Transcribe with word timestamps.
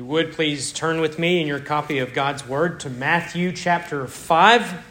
you 0.00 0.06
would, 0.06 0.32
please 0.32 0.72
turn 0.72 1.02
with 1.02 1.18
me 1.18 1.42
in 1.42 1.46
your 1.46 1.60
copy 1.60 1.98
of 1.98 2.14
God's 2.14 2.48
Word 2.48 2.80
to 2.80 2.88
Matthew 2.88 3.52
chapter 3.52 4.06
5. 4.06 4.82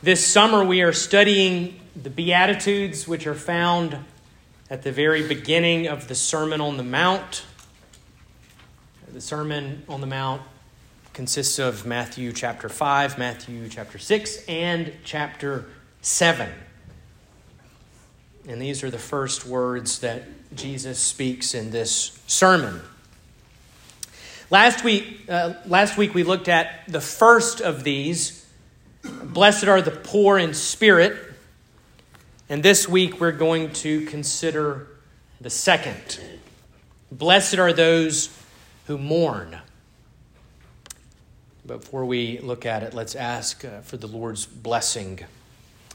This 0.00 0.24
summer, 0.24 0.64
we 0.64 0.80
are 0.82 0.92
studying 0.92 1.80
the 2.00 2.08
Beatitudes, 2.08 3.08
which 3.08 3.26
are 3.26 3.34
found 3.34 3.98
at 4.70 4.84
the 4.84 4.92
very 4.92 5.26
beginning 5.26 5.88
of 5.88 6.06
the 6.06 6.14
Sermon 6.14 6.60
on 6.60 6.76
the 6.76 6.84
Mount. 6.84 7.44
The 9.12 9.20
Sermon 9.20 9.82
on 9.88 10.00
the 10.00 10.06
Mount 10.06 10.42
consists 11.14 11.58
of 11.58 11.84
Matthew 11.84 12.30
chapter 12.30 12.68
5, 12.68 13.18
Matthew 13.18 13.68
chapter 13.70 13.98
6, 13.98 14.44
and 14.46 14.92
chapter 15.02 15.64
7. 16.00 16.48
And 18.48 18.60
these 18.60 18.82
are 18.82 18.90
the 18.90 18.98
first 18.98 19.46
words 19.46 20.00
that 20.00 20.24
Jesus 20.54 20.98
speaks 20.98 21.54
in 21.54 21.70
this 21.70 22.18
sermon. 22.26 22.80
Last 24.50 24.84
week, 24.84 25.24
uh, 25.28 25.54
last 25.64 25.96
week 25.96 26.12
we 26.12 26.24
looked 26.24 26.48
at 26.48 26.82
the 26.88 27.00
first 27.00 27.60
of 27.60 27.84
these. 27.84 28.46
Blessed 29.02 29.64
are 29.64 29.80
the 29.80 29.92
poor 29.92 30.38
in 30.38 30.54
spirit. 30.54 31.16
And 32.48 32.62
this 32.62 32.88
week 32.88 33.20
we're 33.20 33.32
going 33.32 33.72
to 33.74 34.04
consider 34.06 34.88
the 35.40 35.48
second. 35.48 36.20
Blessed 37.10 37.58
are 37.58 37.72
those 37.72 38.36
who 38.86 38.98
mourn. 38.98 39.58
Before 41.64 42.04
we 42.04 42.38
look 42.40 42.66
at 42.66 42.82
it, 42.82 42.92
let's 42.92 43.14
ask 43.14 43.64
uh, 43.64 43.80
for 43.82 43.96
the 43.96 44.08
Lord's 44.08 44.46
blessing 44.46 45.20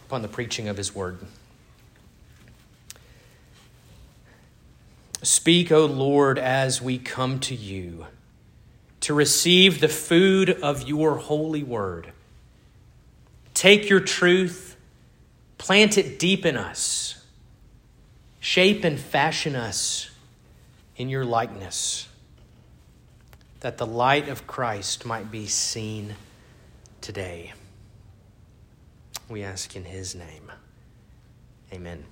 upon 0.08 0.22
the 0.22 0.28
preaching 0.30 0.70
of 0.70 0.78
his 0.78 0.96
word. 0.96 1.20
Speak, 5.24 5.72
O 5.72 5.86
Lord, 5.86 6.38
as 6.38 6.82
we 6.82 7.00
come 7.00 7.40
to 7.42 7.56
you 7.56 8.06
to 9.02 9.14
receive 9.14 9.80
the 9.80 9.88
food 9.88 10.50
of 10.50 10.88
your 10.88 11.18
holy 11.18 11.64
word. 11.64 12.12
Take 13.54 13.90
your 13.90 14.00
truth, 14.00 14.76
plant 15.58 15.98
it 15.98 16.20
deep 16.20 16.46
in 16.46 16.56
us, 16.56 17.24
shape 18.40 18.84
and 18.84 19.00
fashion 19.00 19.56
us 19.56 20.12
in 20.96 21.10
your 21.10 21.26
likeness, 21.26 22.08
that 23.62 23.78
the 23.78 23.88
light 23.88 24.30
of 24.30 24.46
Christ 24.46 25.06
might 25.06 25.32
be 25.32 25.48
seen 25.48 26.16
today. 27.02 27.54
We 29.30 29.44
ask 29.44 29.76
in 29.76 29.86
his 29.86 30.16
name. 30.16 30.52
Amen. 31.74 32.04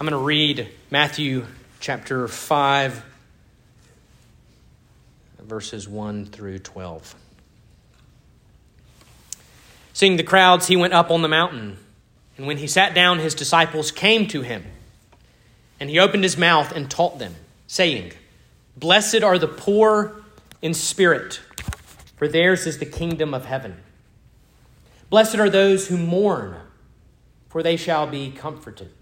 I'm 0.00 0.06
going 0.06 0.10
to 0.10 0.18
read 0.18 0.68
Matthew 0.90 1.46
chapter 1.82 2.28
5, 2.28 3.04
verses 5.40 5.88
1 5.88 6.26
through 6.26 6.60
12. 6.60 7.16
Seeing 9.92 10.16
the 10.16 10.22
crowds, 10.22 10.68
he 10.68 10.76
went 10.76 10.92
up 10.92 11.10
on 11.10 11.22
the 11.22 11.28
mountain. 11.28 11.78
And 12.36 12.46
when 12.46 12.58
he 12.58 12.68
sat 12.68 12.94
down, 12.94 13.18
his 13.18 13.34
disciples 13.34 13.90
came 13.90 14.28
to 14.28 14.42
him. 14.42 14.64
And 15.80 15.90
he 15.90 15.98
opened 15.98 16.22
his 16.22 16.38
mouth 16.38 16.70
and 16.70 16.88
taught 16.88 17.18
them, 17.18 17.34
saying, 17.66 18.12
Blessed 18.76 19.24
are 19.24 19.36
the 19.36 19.48
poor 19.48 20.22
in 20.62 20.74
spirit, 20.74 21.40
for 22.16 22.28
theirs 22.28 22.64
is 22.64 22.78
the 22.78 22.86
kingdom 22.86 23.34
of 23.34 23.46
heaven. 23.46 23.78
Blessed 25.10 25.34
are 25.34 25.50
those 25.50 25.88
who 25.88 25.98
mourn, 25.98 26.54
for 27.48 27.60
they 27.60 27.76
shall 27.76 28.06
be 28.06 28.30
comforted. 28.30 28.92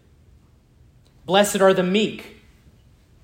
Blessed 1.27 1.61
are 1.61 1.75
the 1.75 1.83
meek 1.83 2.40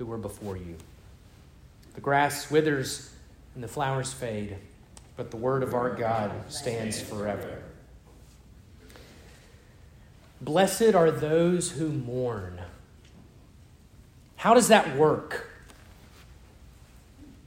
who 0.00 0.06
were 0.06 0.16
before 0.16 0.56
you. 0.56 0.74
The 1.94 2.00
grass 2.00 2.50
withers 2.50 3.12
and 3.54 3.62
the 3.62 3.68
flowers 3.68 4.14
fade, 4.14 4.56
but 5.14 5.30
the 5.30 5.36
word 5.36 5.62
of 5.62 5.74
our 5.74 5.90
God 5.90 6.32
stands 6.50 6.98
forever. 6.98 7.62
Blessed 10.40 10.94
are 10.94 11.10
those 11.10 11.72
who 11.72 11.90
mourn. 11.90 12.62
How 14.36 14.54
does 14.54 14.68
that 14.68 14.96
work? 14.96 15.50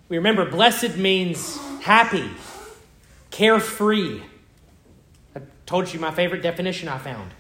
We 0.08 0.18
remember 0.18 0.48
blessed 0.48 0.96
means 0.98 1.58
happy, 1.82 2.30
carefree. 3.32 4.22
I 5.36 5.42
told 5.66 5.92
you 5.92 6.00
my 6.00 6.12
favorite 6.12 6.44
definition 6.44 6.88
I 6.88 7.00
found 7.00 7.32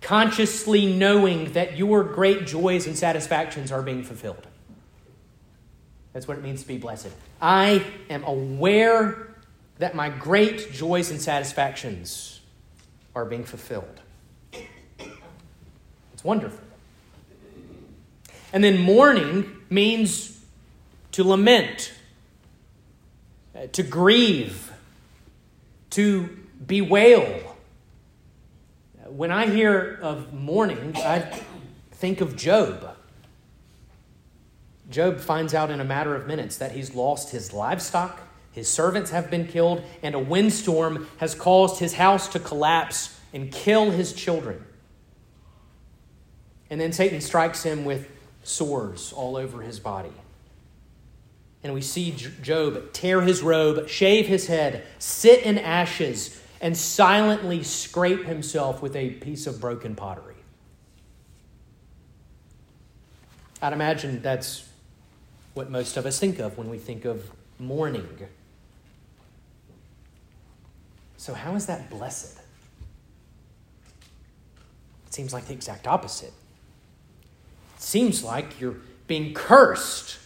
consciously 0.00 0.86
knowing 0.86 1.52
that 1.52 1.76
your 1.76 2.02
great 2.02 2.46
joys 2.46 2.86
and 2.86 2.96
satisfactions 2.96 3.70
are 3.70 3.82
being 3.82 4.02
fulfilled. 4.02 4.46
That's 6.12 6.26
what 6.26 6.38
it 6.38 6.42
means 6.42 6.62
to 6.62 6.68
be 6.68 6.78
blessed. 6.78 7.10
I 7.40 7.84
am 8.08 8.24
aware 8.24 9.28
that 9.78 9.94
my 9.94 10.08
great 10.10 10.72
joys 10.72 11.10
and 11.10 11.20
satisfactions 11.20 12.40
are 13.14 13.24
being 13.24 13.44
fulfilled. 13.44 14.00
It's 16.12 16.24
wonderful. 16.24 16.60
And 18.52 18.64
then 18.64 18.78
mourning 18.78 19.56
means 19.70 20.44
to 21.12 21.24
lament, 21.24 21.92
uh, 23.54 23.66
to 23.72 23.82
grieve, 23.82 24.72
to 25.90 26.38
bewail 26.66 27.49
when 29.20 29.30
I 29.30 29.48
hear 29.48 29.98
of 30.00 30.32
mourning, 30.32 30.96
I 30.96 31.18
think 31.92 32.22
of 32.22 32.36
Job. 32.36 32.96
Job 34.88 35.20
finds 35.20 35.52
out 35.52 35.70
in 35.70 35.78
a 35.78 35.84
matter 35.84 36.14
of 36.14 36.26
minutes 36.26 36.56
that 36.56 36.72
he's 36.72 36.94
lost 36.94 37.30
his 37.30 37.52
livestock, 37.52 38.18
his 38.50 38.66
servants 38.66 39.10
have 39.10 39.30
been 39.30 39.46
killed, 39.46 39.82
and 40.02 40.14
a 40.14 40.18
windstorm 40.18 41.06
has 41.18 41.34
caused 41.34 41.80
his 41.80 41.92
house 41.92 42.28
to 42.28 42.38
collapse 42.38 43.20
and 43.34 43.52
kill 43.52 43.90
his 43.90 44.14
children. 44.14 44.64
And 46.70 46.80
then 46.80 46.90
Satan 46.90 47.20
strikes 47.20 47.62
him 47.62 47.84
with 47.84 48.08
sores 48.42 49.12
all 49.12 49.36
over 49.36 49.60
his 49.60 49.78
body. 49.78 50.14
And 51.62 51.74
we 51.74 51.82
see 51.82 52.12
Job 52.40 52.94
tear 52.94 53.20
his 53.20 53.42
robe, 53.42 53.86
shave 53.86 54.28
his 54.28 54.46
head, 54.46 54.82
sit 54.98 55.42
in 55.42 55.58
ashes, 55.58 56.40
and 56.60 56.76
silently 56.76 57.62
scrape 57.62 58.24
himself 58.24 58.82
with 58.82 58.94
a 58.94 59.10
piece 59.10 59.46
of 59.46 59.60
broken 59.60 59.94
pottery. 59.94 60.34
I'd 63.62 63.72
imagine 63.72 64.22
that's 64.22 64.68
what 65.54 65.70
most 65.70 65.96
of 65.96 66.06
us 66.06 66.18
think 66.18 66.38
of 66.38 66.56
when 66.58 66.68
we 66.70 66.78
think 66.78 67.04
of 67.04 67.30
mourning. 67.58 68.08
So, 71.16 71.34
how 71.34 71.54
is 71.54 71.66
that 71.66 71.90
blessed? 71.90 72.38
It 75.06 75.14
seems 75.14 75.32
like 75.32 75.46
the 75.46 75.52
exact 75.52 75.86
opposite. 75.86 76.32
It 77.76 77.82
seems 77.82 78.22
like 78.22 78.60
you're 78.60 78.76
being 79.06 79.34
cursed. 79.34 80.18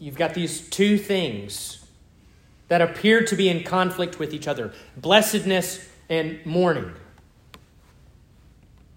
You've 0.00 0.16
got 0.16 0.34
these 0.34 0.68
two 0.68 0.98
things 0.98 1.85
that 2.68 2.80
appear 2.80 3.22
to 3.24 3.36
be 3.36 3.48
in 3.48 3.62
conflict 3.62 4.18
with 4.18 4.34
each 4.34 4.48
other 4.48 4.72
blessedness 4.96 5.88
and 6.08 6.44
mourning. 6.44 6.92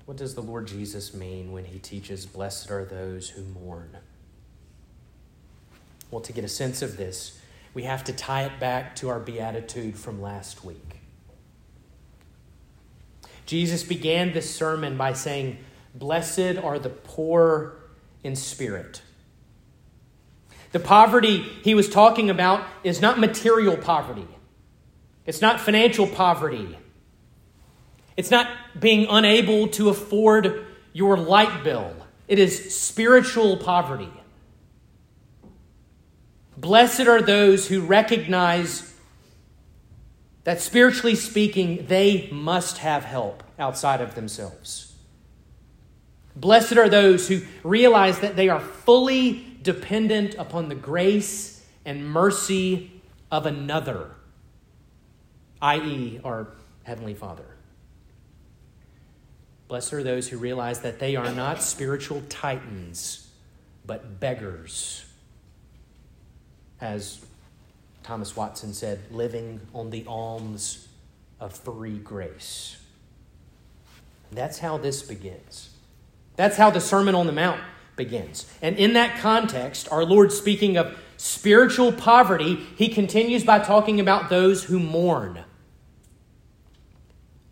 What 0.05 0.17
does 0.17 0.33
the 0.33 0.41
Lord 0.41 0.67
Jesus 0.67 1.13
mean 1.13 1.51
when 1.51 1.65
he 1.65 1.77
teaches, 1.77 2.25
Blessed 2.25 2.71
are 2.71 2.83
those 2.83 3.29
who 3.29 3.43
mourn? 3.43 3.97
Well, 6.09 6.21
to 6.21 6.33
get 6.33 6.43
a 6.43 6.49
sense 6.49 6.81
of 6.81 6.97
this, 6.97 7.39
we 7.75 7.83
have 7.83 8.03
to 8.05 8.13
tie 8.13 8.45
it 8.45 8.59
back 8.59 8.95
to 8.97 9.09
our 9.09 9.19
beatitude 9.19 9.95
from 9.95 10.19
last 10.19 10.65
week. 10.65 11.01
Jesus 13.45 13.83
began 13.83 14.33
this 14.33 14.53
sermon 14.53 14.97
by 14.97 15.13
saying, 15.13 15.57
Blessed 15.93 16.57
are 16.63 16.79
the 16.79 16.89
poor 16.89 17.75
in 18.23 18.35
spirit. 18.35 19.01
The 20.71 20.79
poverty 20.79 21.39
he 21.63 21.73
was 21.73 21.89
talking 21.89 22.29
about 22.29 22.63
is 22.83 23.01
not 23.01 23.19
material 23.19 23.77
poverty, 23.77 24.27
it's 25.25 25.41
not 25.41 25.59
financial 25.59 26.07
poverty, 26.07 26.77
it's 28.15 28.31
not 28.31 28.47
being 28.79 29.07
unable 29.09 29.67
to 29.69 29.89
afford 29.89 30.65
your 30.93 31.17
light 31.17 31.63
bill. 31.63 31.93
It 32.27 32.37
is 32.37 32.75
spiritual 32.75 33.57
poverty. 33.57 34.11
Blessed 36.57 37.07
are 37.07 37.21
those 37.21 37.67
who 37.67 37.81
recognize 37.81 38.93
that 40.43 40.61
spiritually 40.61 41.15
speaking, 41.15 41.85
they 41.87 42.29
must 42.31 42.79
have 42.79 43.03
help 43.03 43.43
outside 43.57 44.01
of 44.01 44.15
themselves. 44.15 44.93
Blessed 46.35 46.77
are 46.77 46.89
those 46.89 47.27
who 47.27 47.41
realize 47.63 48.19
that 48.19 48.35
they 48.35 48.49
are 48.49 48.59
fully 48.59 49.48
dependent 49.61 50.35
upon 50.35 50.69
the 50.69 50.75
grace 50.75 51.65
and 51.85 52.05
mercy 52.05 53.01
of 53.31 53.45
another, 53.45 54.11
i.e., 55.61 56.19
our 56.23 56.47
Heavenly 56.83 57.13
Father. 57.13 57.45
Blessed 59.67 59.93
are 59.93 60.03
those 60.03 60.27
who 60.27 60.37
realize 60.37 60.81
that 60.81 60.99
they 60.99 61.15
are 61.15 61.31
not 61.31 61.61
spiritual 61.61 62.23
titans, 62.27 63.29
but 63.85 64.19
beggars. 64.19 65.05
As 66.81 67.23
Thomas 68.01 68.35
Watson 68.35 68.73
said, 68.73 68.99
living 69.11 69.59
on 69.73 69.91
the 69.91 70.05
alms 70.07 70.87
of 71.39 71.53
free 71.53 71.99
grace. 71.99 72.77
That's 74.31 74.59
how 74.59 74.77
this 74.77 75.03
begins. 75.03 75.69
That's 76.35 76.57
how 76.57 76.69
the 76.69 76.81
Sermon 76.81 77.13
on 77.13 77.27
the 77.27 77.33
Mount 77.33 77.61
begins. 77.99 78.51
And 78.63 78.77
in 78.77 78.93
that 78.93 79.19
context, 79.19 79.87
our 79.91 80.03
Lord 80.03 80.31
speaking 80.31 80.77
of 80.77 80.97
spiritual 81.17 81.91
poverty, 81.91 82.55
he 82.77 82.87
continues 82.87 83.43
by 83.43 83.59
talking 83.59 83.99
about 83.99 84.29
those 84.29 84.63
who 84.63 84.79
mourn. 84.79 85.43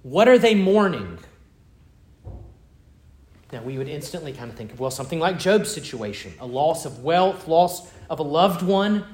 What 0.01 0.27
are 0.27 0.39
they 0.39 0.55
mourning? 0.55 1.19
Now, 3.51 3.61
we 3.61 3.77
would 3.77 3.89
instantly 3.89 4.31
kind 4.31 4.49
of 4.49 4.57
think 4.57 4.71
of, 4.71 4.79
well, 4.79 4.89
something 4.89 5.19
like 5.19 5.37
Job's 5.37 5.71
situation 5.71 6.33
a 6.39 6.45
loss 6.45 6.85
of 6.85 7.03
wealth, 7.03 7.47
loss 7.47 7.91
of 8.09 8.19
a 8.19 8.23
loved 8.23 8.61
one. 8.61 9.05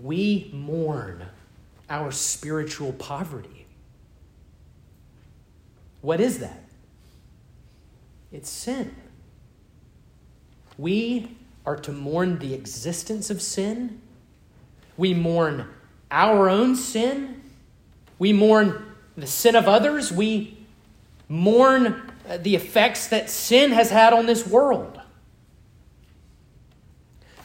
We 0.00 0.48
mourn 0.52 1.26
our 1.90 2.12
spiritual 2.12 2.92
poverty. 2.92 3.66
What 6.02 6.20
is 6.20 6.38
that? 6.38 6.62
It's 8.30 8.50
sin. 8.50 8.94
We 10.78 11.36
are 11.66 11.76
to 11.76 11.92
mourn 11.92 12.38
the 12.38 12.54
existence 12.54 13.30
of 13.30 13.40
sin. 13.40 14.00
We 14.96 15.14
mourn 15.14 15.68
our 16.10 16.48
own 16.48 16.76
sin. 16.76 17.42
We 18.18 18.32
mourn 18.32 18.94
the 19.16 19.26
sin 19.26 19.56
of 19.56 19.68
others. 19.68 20.12
We 20.12 20.58
mourn 21.28 22.12
uh, 22.28 22.38
the 22.38 22.54
effects 22.54 23.08
that 23.08 23.30
sin 23.30 23.72
has 23.72 23.90
had 23.90 24.12
on 24.12 24.26
this 24.26 24.46
world. 24.46 25.00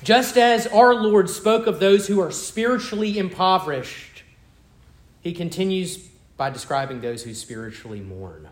Just 0.03 0.37
as 0.37 0.65
our 0.67 0.95
Lord 0.95 1.29
spoke 1.29 1.67
of 1.67 1.79
those 1.79 2.07
who 2.07 2.21
are 2.21 2.31
spiritually 2.31 3.17
impoverished, 3.17 4.23
he 5.21 5.33
continues 5.33 5.97
by 6.37 6.49
describing 6.49 7.01
those 7.01 7.23
who 7.23 7.33
spiritually 7.33 7.99
mourn. 7.99 8.47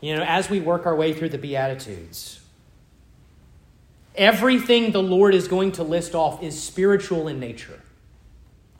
You 0.00 0.16
know, 0.16 0.22
as 0.22 0.48
we 0.48 0.60
work 0.60 0.86
our 0.86 0.96
way 0.96 1.12
through 1.12 1.28
the 1.28 1.38
Beatitudes, 1.38 2.41
everything 4.14 4.92
the 4.92 5.02
Lord 5.02 5.34
is 5.34 5.48
going 5.48 5.72
to 5.72 5.82
list 5.82 6.14
off 6.14 6.42
is 6.42 6.60
spiritual 6.60 7.28
in 7.28 7.40
nature. 7.40 7.80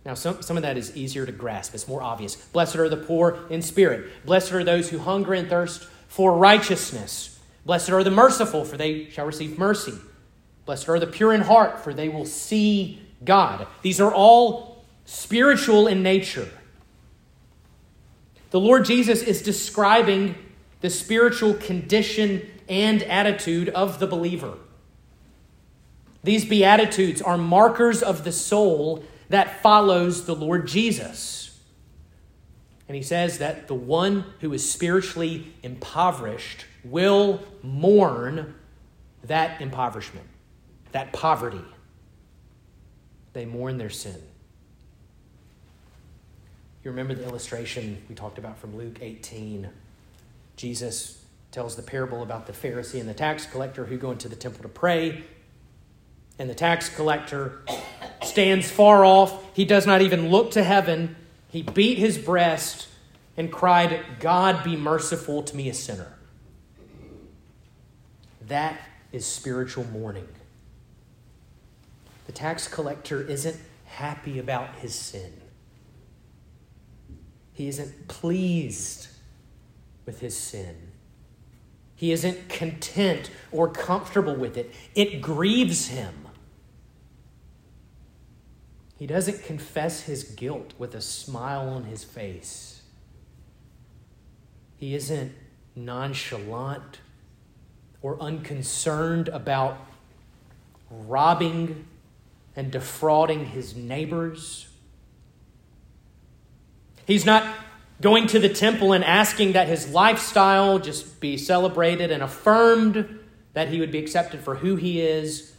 Now, 0.04 0.14
some, 0.14 0.42
some 0.42 0.56
of 0.56 0.62
that 0.64 0.76
is 0.76 0.96
easier 0.96 1.24
to 1.26 1.32
grasp, 1.32 1.74
it's 1.74 1.86
more 1.86 2.02
obvious. 2.02 2.36
Blessed 2.36 2.76
are 2.76 2.88
the 2.88 2.96
poor 2.96 3.38
in 3.50 3.62
spirit. 3.62 4.24
Blessed 4.26 4.52
are 4.52 4.64
those 4.64 4.90
who 4.90 4.98
hunger 4.98 5.32
and 5.32 5.48
thirst 5.48 5.84
for 6.08 6.36
righteousness. 6.36 7.38
Blessed 7.64 7.90
are 7.90 8.02
the 8.02 8.10
merciful, 8.10 8.64
for 8.64 8.76
they 8.76 9.08
shall 9.10 9.26
receive 9.26 9.58
mercy. 9.58 9.94
Blessed 10.66 10.88
are 10.88 10.98
the 10.98 11.06
pure 11.06 11.32
in 11.32 11.42
heart, 11.42 11.80
for 11.80 11.94
they 11.94 12.08
will 12.08 12.26
see 12.26 13.00
God. 13.24 13.66
These 13.82 14.00
are 14.00 14.12
all 14.12 14.84
spiritual 15.04 15.86
in 15.86 16.02
nature. 16.02 16.48
The 18.50 18.60
Lord 18.60 18.84
Jesus 18.84 19.22
is 19.22 19.40
describing 19.40 20.34
the 20.80 20.90
spiritual 20.90 21.54
condition 21.54 22.48
and 22.68 23.02
attitude 23.04 23.68
of 23.70 23.98
the 23.98 24.06
believer. 24.06 24.54
These 26.22 26.44
Beatitudes 26.44 27.20
are 27.20 27.36
markers 27.36 28.02
of 28.02 28.24
the 28.24 28.32
soul 28.32 29.04
that 29.28 29.62
follows 29.62 30.26
the 30.26 30.34
Lord 30.34 30.68
Jesus. 30.68 31.58
And 32.86 32.96
he 32.96 33.02
says 33.02 33.38
that 33.38 33.68
the 33.68 33.74
one 33.74 34.24
who 34.40 34.52
is 34.52 34.70
spiritually 34.70 35.52
impoverished 35.62 36.66
will 36.84 37.42
mourn 37.62 38.54
that 39.24 39.60
impoverishment, 39.60 40.26
that 40.92 41.12
poverty. 41.12 41.64
They 43.32 43.46
mourn 43.46 43.78
their 43.78 43.90
sin. 43.90 44.20
You 46.84 46.90
remember 46.90 47.14
the 47.14 47.24
illustration 47.24 48.02
we 48.08 48.14
talked 48.14 48.38
about 48.38 48.58
from 48.58 48.76
Luke 48.76 48.98
18. 49.00 49.68
Jesus 50.56 51.24
tells 51.52 51.76
the 51.76 51.82
parable 51.82 52.22
about 52.22 52.46
the 52.46 52.52
Pharisee 52.52 53.00
and 53.00 53.08
the 53.08 53.14
tax 53.14 53.46
collector 53.46 53.86
who 53.86 53.96
go 53.96 54.10
into 54.10 54.28
the 54.28 54.36
temple 54.36 54.62
to 54.62 54.68
pray. 54.68 55.24
And 56.38 56.48
the 56.48 56.54
tax 56.54 56.88
collector 56.88 57.62
stands 58.22 58.70
far 58.70 59.04
off. 59.04 59.54
He 59.54 59.64
does 59.64 59.86
not 59.86 60.02
even 60.02 60.30
look 60.30 60.52
to 60.52 60.64
heaven. 60.64 61.16
He 61.48 61.62
beat 61.62 61.98
his 61.98 62.18
breast 62.18 62.88
and 63.36 63.52
cried, 63.52 64.00
God 64.20 64.64
be 64.64 64.76
merciful 64.76 65.42
to 65.42 65.56
me, 65.56 65.68
a 65.68 65.74
sinner. 65.74 66.14
That 68.48 68.78
is 69.12 69.24
spiritual 69.26 69.84
mourning. 69.84 70.28
The 72.26 72.32
tax 72.32 72.68
collector 72.68 73.20
isn't 73.22 73.56
happy 73.84 74.38
about 74.38 74.76
his 74.76 74.94
sin, 74.94 75.32
he 77.52 77.68
isn't 77.68 78.08
pleased 78.08 79.08
with 80.06 80.20
his 80.20 80.36
sin. 80.36 80.88
He 81.94 82.10
isn't 82.10 82.48
content 82.48 83.30
or 83.52 83.68
comfortable 83.68 84.34
with 84.34 84.56
it. 84.56 84.72
It 84.96 85.22
grieves 85.22 85.86
him. 85.86 86.21
He 89.02 89.08
doesn't 89.08 89.42
confess 89.42 90.02
his 90.02 90.22
guilt 90.22 90.74
with 90.78 90.94
a 90.94 91.00
smile 91.00 91.68
on 91.68 91.82
his 91.82 92.04
face. 92.04 92.82
He 94.76 94.94
isn't 94.94 95.32
nonchalant 95.74 97.00
or 98.00 98.16
unconcerned 98.22 99.26
about 99.26 99.76
robbing 100.88 101.84
and 102.54 102.70
defrauding 102.70 103.46
his 103.46 103.74
neighbors. 103.74 104.68
He's 107.04 107.26
not 107.26 107.44
going 108.00 108.28
to 108.28 108.38
the 108.38 108.50
temple 108.50 108.92
and 108.92 109.02
asking 109.02 109.54
that 109.54 109.66
his 109.66 109.88
lifestyle 109.88 110.78
just 110.78 111.18
be 111.18 111.36
celebrated 111.36 112.12
and 112.12 112.22
affirmed, 112.22 113.18
that 113.52 113.66
he 113.66 113.80
would 113.80 113.90
be 113.90 113.98
accepted 113.98 114.38
for 114.38 114.54
who 114.54 114.76
he 114.76 115.00
is. 115.00 115.51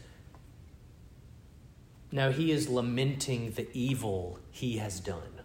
No, 2.14 2.30
he 2.30 2.52
is 2.52 2.70
lamenting 2.70 3.54
the 3.54 3.68
evil 3.74 4.38
he 4.52 4.78
has 4.78 5.00
done. 5.00 5.42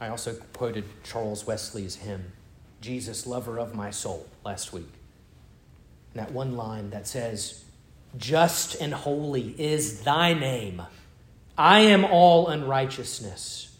I 0.00 0.08
also 0.08 0.34
quoted 0.52 0.86
Charles 1.04 1.46
Wesley's 1.46 1.94
hymn, 1.94 2.32
Jesus, 2.80 3.28
lover 3.28 3.60
of 3.60 3.76
my 3.76 3.92
soul, 3.92 4.26
last 4.44 4.72
week. 4.72 4.92
And 6.12 6.20
that 6.20 6.32
one 6.32 6.56
line 6.56 6.90
that 6.90 7.06
says, 7.06 7.62
Just 8.18 8.74
and 8.80 8.92
holy 8.92 9.54
is 9.56 10.02
thy 10.02 10.34
name. 10.34 10.82
I 11.56 11.78
am 11.82 12.04
all 12.04 12.48
unrighteousness. 12.48 13.72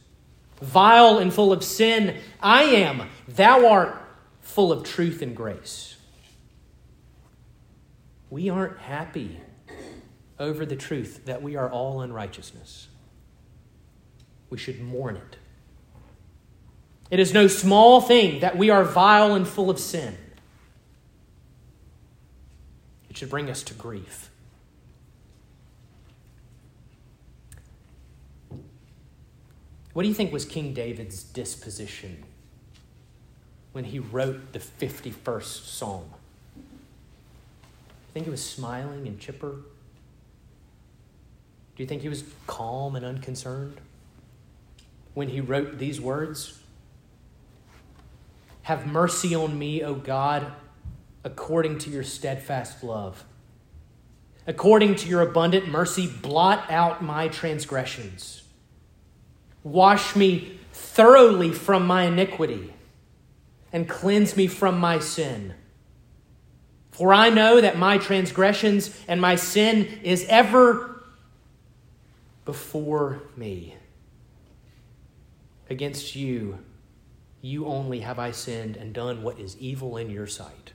Vile 0.61 1.19
and 1.19 1.35
full 1.35 1.53
of 1.53 1.65
sin, 1.65 2.17
I 2.41 2.63
am. 2.63 3.09
Thou 3.27 3.67
art 3.69 4.01
full 4.41 4.71
of 4.71 4.85
truth 4.85 5.21
and 5.21 5.35
grace. 5.35 5.97
We 8.31 8.49
aren't 8.49 8.79
happy 8.79 9.41
over 10.43 10.67
the 10.67 10.77
truth 10.77 11.25
that 11.25 11.41
we 11.41 11.55
are 11.57 11.71
all 11.71 12.03
unrighteousness. 12.03 12.89
We 14.51 14.59
should 14.59 14.83
mourn 14.83 15.17
it. 15.17 15.37
It 17.11 17.21
is 17.21 17.33
no 17.33 17.47
small 17.47 18.01
thing 18.01 18.41
that 18.41 18.57
we 18.57 18.69
are 18.69 18.85
vile 18.85 19.35
and 19.35 19.47
full 19.47 19.71
of 19.71 19.79
sin. 19.79 20.17
It 23.09 23.17
should 23.17 23.31
bring 23.31 23.49
us 23.49 23.63
to 23.65 23.75
grief. 23.75 24.31
What 29.93 30.03
do 30.03 30.09
you 30.09 30.15
think 30.15 30.33
was 30.33 30.45
King 30.45 30.75
David's 30.75 31.23
disposition 31.23 32.25
when 33.73 33.85
he 33.85 33.99
wrote 33.99 34.53
the 34.53 34.59
51st 34.59 35.67
Psalm? 35.67 36.11
I 36.57 38.13
think 38.13 38.27
he 38.27 38.31
was 38.31 38.45
smiling 38.45 39.07
and 39.07 39.21
chipper? 39.21 39.57
Do 41.83 41.85
you 41.85 41.89
think 41.89 42.03
he 42.03 42.09
was 42.09 42.23
calm 42.47 42.95
and 42.95 43.05
unconcerned 43.05 43.81
when 45.15 45.27
he 45.27 45.41
wrote 45.41 45.79
these 45.79 46.01
words? 46.01 46.61
Have 48.63 48.87
mercy 48.87 49.35
on 49.35 49.59
me, 49.59 49.83
O 49.83 49.97
God, 49.97 50.53
according 51.25 51.79
to 51.79 51.91
your 51.91 52.05
steadfast 52.05 52.85
love. 52.85 53.25
According 54.47 54.95
to 54.95 55.09
your 55.09 55.23
abundant 55.23 55.67
mercy, 55.67 56.07
blot 56.07 56.71
out 56.71 57.03
my 57.03 57.27
transgressions. 57.27 58.45
Wash 59.65 60.15
me 60.15 60.61
thoroughly 60.73 61.51
from 61.51 61.85
my 61.85 62.05
iniquity 62.05 62.73
and 63.73 63.89
cleanse 63.89 64.37
me 64.37 64.47
from 64.47 64.79
my 64.79 65.01
sin. 65.01 65.55
For 66.93 67.13
I 67.13 67.31
know 67.31 67.61
that 67.61 67.77
my 67.77 67.99
transgressions 67.99 68.97
and 69.09 69.21
my 69.21 69.35
sin 69.35 69.89
is 70.05 70.25
ever 70.29 70.92
before 72.45 73.23
me. 73.37 73.77
Against 75.71 76.15
you, 76.17 76.59
you 77.41 77.67
only 77.67 78.01
have 78.01 78.19
I 78.19 78.31
sinned 78.31 78.77
and 78.77 78.93
done 78.93 79.23
what 79.23 79.39
is 79.39 79.57
evil 79.59 79.97
in 79.97 80.11
your 80.11 80.27
sight. 80.27 80.73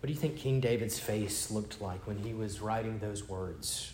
What 0.00 0.06
do 0.08 0.12
you 0.12 0.18
think 0.18 0.36
King 0.36 0.60
David's 0.60 0.98
face 0.98 1.50
looked 1.50 1.80
like 1.80 2.06
when 2.06 2.18
he 2.18 2.32
was 2.32 2.60
writing 2.60 2.98
those 2.98 3.28
words? 3.28 3.92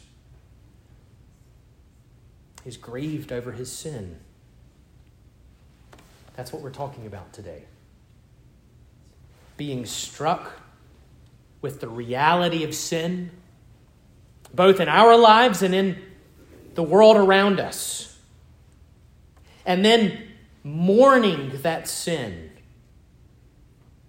He's 2.65 2.77
grieved 2.77 3.33
over 3.33 3.53
his 3.53 3.73
sin. 3.73 4.19
That's 6.37 6.53
what 6.53 6.63
we're 6.63 6.71
talking 6.71 7.07
about 7.07 7.33
today 7.33 7.65
being 9.57 9.87
struck 9.87 10.61
with 11.61 11.81
the 11.81 11.89
reality 11.89 12.65
of 12.65 12.75
sin, 12.75 13.31
both 14.55 14.81
in 14.81 14.89
our 14.89 15.17
lives 15.17 15.63
and 15.63 15.75
in 15.75 16.01
the 16.75 16.83
world 16.83 17.17
around 17.17 17.61
us. 17.61 18.19
And 19.65 19.85
then 19.85 20.29
mourning 20.65 21.51
that 21.63 21.89
sin 21.89 22.51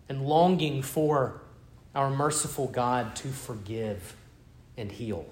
and 0.09 0.25
longing 0.25 0.81
for 0.81 1.41
our 1.95 2.09
merciful 2.09 2.67
God 2.67 3.15
to 3.17 3.27
forgive 3.27 4.15
and 4.77 4.91
heal. 4.91 5.25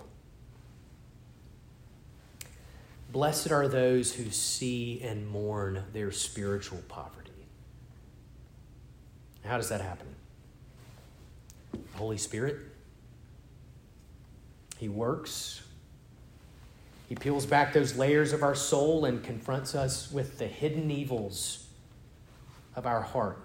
Blessed 3.12 3.52
are 3.52 3.68
those 3.68 4.14
who 4.14 4.30
see 4.30 5.02
and 5.04 5.28
mourn 5.28 5.84
their 5.92 6.12
spiritual 6.12 6.82
poverty. 6.88 7.32
How 9.44 9.58
does 9.58 9.70
that 9.70 9.82
happen? 9.82 10.08
The 11.74 11.98
Holy 11.98 12.18
Spirit. 12.18 12.71
He 14.82 14.90
works. 14.90 15.62
He 17.08 17.14
peels 17.14 17.46
back 17.46 17.72
those 17.72 17.96
layers 17.96 18.34
of 18.34 18.42
our 18.42 18.56
soul 18.56 19.06
and 19.06 19.24
confronts 19.24 19.76
us 19.76 20.12
with 20.12 20.40
the 20.40 20.48
hidden 20.48 20.90
evils 20.90 21.68
of 22.76 22.88
our 22.88 23.02
heart. 23.02 23.38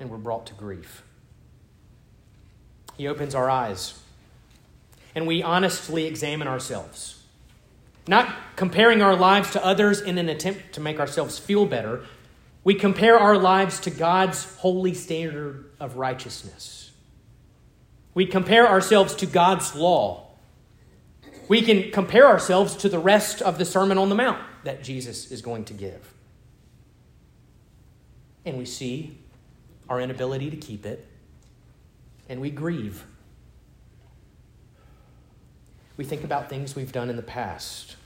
And 0.00 0.08
we're 0.08 0.16
brought 0.16 0.46
to 0.46 0.54
grief. 0.54 1.02
He 2.96 3.06
opens 3.06 3.34
our 3.34 3.50
eyes. 3.50 4.00
And 5.14 5.26
we 5.26 5.42
honestly 5.42 6.06
examine 6.06 6.48
ourselves. 6.48 7.22
Not 8.08 8.34
comparing 8.56 9.02
our 9.02 9.14
lives 9.14 9.50
to 9.50 9.62
others 9.62 10.00
in 10.00 10.16
an 10.16 10.30
attempt 10.30 10.72
to 10.72 10.80
make 10.80 10.98
ourselves 10.98 11.38
feel 11.38 11.66
better, 11.66 12.06
we 12.64 12.74
compare 12.74 13.18
our 13.18 13.36
lives 13.36 13.80
to 13.80 13.90
God's 13.90 14.44
holy 14.56 14.94
standard 14.94 15.66
of 15.78 15.98
righteousness. 15.98 16.91
We 18.14 18.26
compare 18.26 18.68
ourselves 18.68 19.14
to 19.16 19.26
God's 19.26 19.74
law. 19.74 20.26
We 21.48 21.62
can 21.62 21.90
compare 21.90 22.26
ourselves 22.26 22.76
to 22.76 22.88
the 22.88 22.98
rest 22.98 23.42
of 23.42 23.58
the 23.58 23.64
Sermon 23.64 23.98
on 23.98 24.08
the 24.08 24.14
Mount 24.14 24.40
that 24.64 24.82
Jesus 24.82 25.30
is 25.30 25.42
going 25.42 25.64
to 25.66 25.74
give. 25.74 26.12
And 28.44 28.58
we 28.58 28.64
see 28.64 29.18
our 29.88 30.00
inability 30.00 30.50
to 30.50 30.56
keep 30.56 30.86
it, 30.86 31.06
and 32.28 32.40
we 32.40 32.50
grieve. 32.50 33.04
We 35.96 36.04
think 36.04 36.24
about 36.24 36.48
things 36.48 36.74
we've 36.74 36.92
done 36.92 37.10
in 37.10 37.16
the 37.16 37.22
past, 37.22 37.96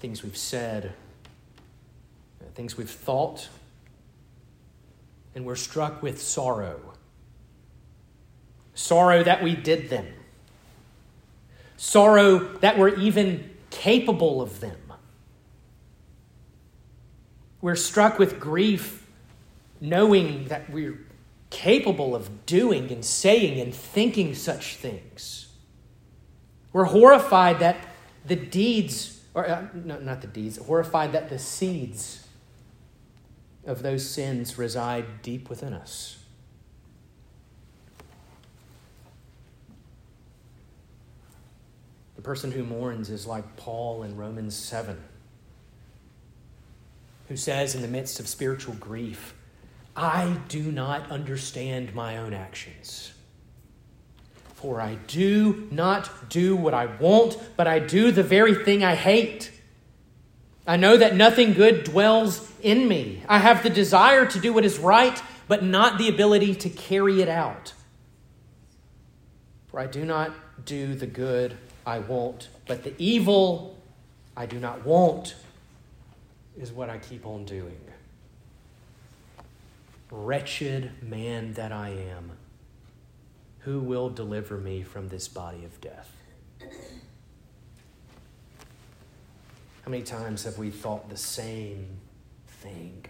things 0.00 0.22
we've 0.22 0.36
said, 0.36 0.92
things 2.54 2.76
we've 2.76 2.90
thought, 2.90 3.48
and 5.34 5.44
we're 5.44 5.56
struck 5.56 6.02
with 6.02 6.20
sorrow. 6.20 6.80
Sorrow 8.76 9.24
that 9.24 9.42
we 9.42 9.56
did 9.56 9.88
them, 9.88 10.06
sorrow 11.78 12.38
that 12.58 12.78
we're 12.78 12.94
even 12.94 13.50
capable 13.70 14.42
of 14.42 14.60
them. 14.60 14.76
We're 17.62 17.74
struck 17.74 18.18
with 18.18 18.38
grief 18.38 19.08
knowing 19.80 20.44
that 20.48 20.68
we're 20.68 21.00
capable 21.48 22.14
of 22.14 22.44
doing 22.44 22.92
and 22.92 23.02
saying 23.02 23.58
and 23.60 23.74
thinking 23.74 24.34
such 24.34 24.76
things. 24.76 25.48
We're 26.74 26.84
horrified 26.84 27.60
that 27.60 27.78
the 28.26 28.36
deeds, 28.36 29.22
or 29.32 29.48
uh, 29.48 29.68
no, 29.72 29.98
not 30.00 30.20
the 30.20 30.26
deeds, 30.26 30.58
horrified 30.58 31.12
that 31.12 31.30
the 31.30 31.38
seeds 31.38 32.26
of 33.64 33.82
those 33.82 34.06
sins 34.06 34.58
reside 34.58 35.22
deep 35.22 35.48
within 35.48 35.72
us. 35.72 36.18
The 42.08 42.14
person 42.26 42.50
who 42.50 42.64
mourns 42.64 43.08
is 43.08 43.24
like 43.24 43.56
Paul 43.56 44.02
in 44.02 44.16
Romans 44.16 44.56
7, 44.56 45.00
who 47.28 47.36
says, 47.36 47.76
in 47.76 47.82
the 47.82 47.88
midst 47.88 48.18
of 48.18 48.26
spiritual 48.26 48.74
grief, 48.74 49.32
I 49.94 50.36
do 50.48 50.72
not 50.72 51.08
understand 51.08 51.94
my 51.94 52.16
own 52.16 52.34
actions. 52.34 53.12
For 54.56 54.80
I 54.80 54.96
do 55.06 55.68
not 55.70 56.28
do 56.28 56.56
what 56.56 56.74
I 56.74 56.86
want, 56.86 57.38
but 57.56 57.68
I 57.68 57.78
do 57.78 58.10
the 58.10 58.24
very 58.24 58.56
thing 58.56 58.82
I 58.82 58.96
hate. 58.96 59.52
I 60.66 60.76
know 60.76 60.96
that 60.96 61.14
nothing 61.14 61.52
good 61.52 61.84
dwells 61.84 62.50
in 62.60 62.88
me. 62.88 63.22
I 63.28 63.38
have 63.38 63.62
the 63.62 63.70
desire 63.70 64.26
to 64.26 64.40
do 64.40 64.52
what 64.52 64.64
is 64.64 64.80
right, 64.80 65.22
but 65.46 65.62
not 65.62 65.96
the 65.96 66.08
ability 66.08 66.56
to 66.56 66.70
carry 66.70 67.22
it 67.22 67.28
out. 67.28 67.72
For 69.68 69.78
I 69.78 69.86
do 69.86 70.04
not 70.04 70.32
do 70.64 70.96
the 70.96 71.06
good 71.06 71.56
I 71.86 72.00
won't. 72.00 72.48
but 72.66 72.82
the 72.82 72.92
evil 72.98 73.78
I 74.36 74.44
do 74.46 74.58
not 74.58 74.84
want 74.84 75.36
is 76.58 76.72
what 76.72 76.90
I 76.90 76.98
keep 76.98 77.24
on 77.24 77.44
doing. 77.44 77.80
Wretched 80.10 81.02
man 81.02 81.52
that 81.54 81.70
I 81.70 81.90
am, 81.90 82.32
who 83.60 83.80
will 83.80 84.10
deliver 84.10 84.58
me 84.58 84.82
from 84.82 85.08
this 85.08 85.28
body 85.28 85.64
of 85.64 85.80
death? 85.80 86.10
How 89.82 89.90
many 89.90 90.02
times 90.02 90.42
have 90.42 90.58
we 90.58 90.70
thought 90.70 91.08
the 91.08 91.16
same 91.16 91.86
thing? 92.48 93.06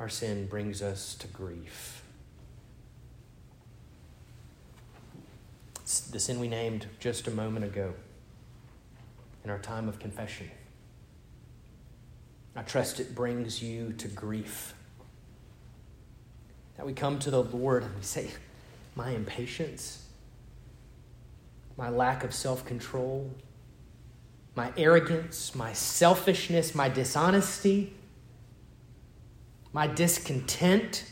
Our 0.00 0.08
sin 0.08 0.46
brings 0.46 0.82
us 0.82 1.14
to 1.16 1.28
grief. 1.28 2.01
The 6.00 6.20
sin 6.20 6.40
we 6.40 6.48
named 6.48 6.86
just 7.00 7.26
a 7.26 7.30
moment 7.30 7.64
ago 7.64 7.94
in 9.44 9.50
our 9.50 9.58
time 9.58 9.88
of 9.88 9.98
confession. 9.98 10.50
I 12.54 12.62
trust 12.62 13.00
it 13.00 13.14
brings 13.14 13.62
you 13.62 13.92
to 13.94 14.08
grief. 14.08 14.74
That 16.76 16.86
we 16.86 16.92
come 16.92 17.18
to 17.20 17.30
the 17.30 17.42
Lord 17.42 17.82
and 17.82 17.94
we 17.94 18.02
say, 18.02 18.30
My 18.94 19.10
impatience, 19.10 20.06
my 21.76 21.88
lack 21.88 22.24
of 22.24 22.34
self 22.34 22.64
control, 22.64 23.30
my 24.54 24.72
arrogance, 24.76 25.54
my 25.54 25.72
selfishness, 25.72 26.74
my 26.74 26.88
dishonesty, 26.88 27.94
my 29.72 29.86
discontent, 29.86 31.11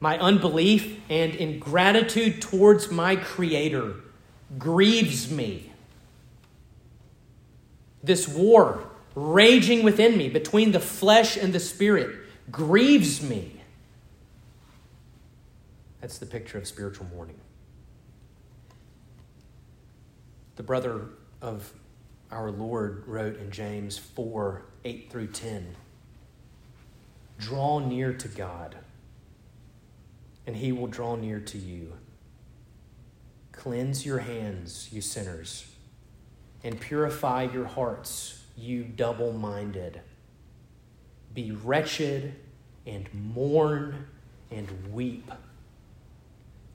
my 0.00 0.18
unbelief, 0.18 1.00
and 1.08 1.34
ingratitude 1.34 2.40
towards 2.40 2.90
my 2.90 3.16
Creator 3.16 3.94
grieves 4.58 5.30
me. 5.30 5.72
This 8.02 8.28
war 8.28 8.88
raging 9.18 9.82
within 9.82 10.16
me 10.16 10.28
between 10.28 10.72
the 10.72 10.80
flesh 10.80 11.36
and 11.36 11.52
the 11.52 11.60
spirit, 11.60 12.16
grieves 12.50 13.22
me. 13.22 13.60
That's 16.00 16.18
the 16.18 16.26
picture 16.26 16.58
of 16.58 16.66
spiritual 16.66 17.06
mourning. 17.06 17.40
The 20.56 20.62
brother 20.62 21.06
of 21.42 21.72
our 22.30 22.50
Lord 22.50 23.04
wrote 23.06 23.38
in 23.38 23.50
James 23.50 23.98
4 23.98 24.62
8 24.84 25.10
through 25.10 25.28
10 25.28 25.74
Draw 27.38 27.80
near 27.80 28.12
to 28.12 28.28
God, 28.28 28.76
and 30.48 30.56
he 30.56 30.72
will 30.72 30.86
draw 30.86 31.14
near 31.14 31.38
to 31.40 31.58
you. 31.58 31.92
Cleanse 33.52 34.06
your 34.06 34.20
hands, 34.20 34.88
you 34.90 35.02
sinners, 35.02 35.70
and 36.64 36.80
purify 36.80 37.42
your 37.42 37.66
hearts, 37.66 38.46
you 38.56 38.82
double 38.82 39.34
minded. 39.34 40.00
Be 41.34 41.52
wretched 41.52 42.34
and 42.86 43.12
mourn 43.12 44.06
and 44.50 44.90
weep. 44.90 45.30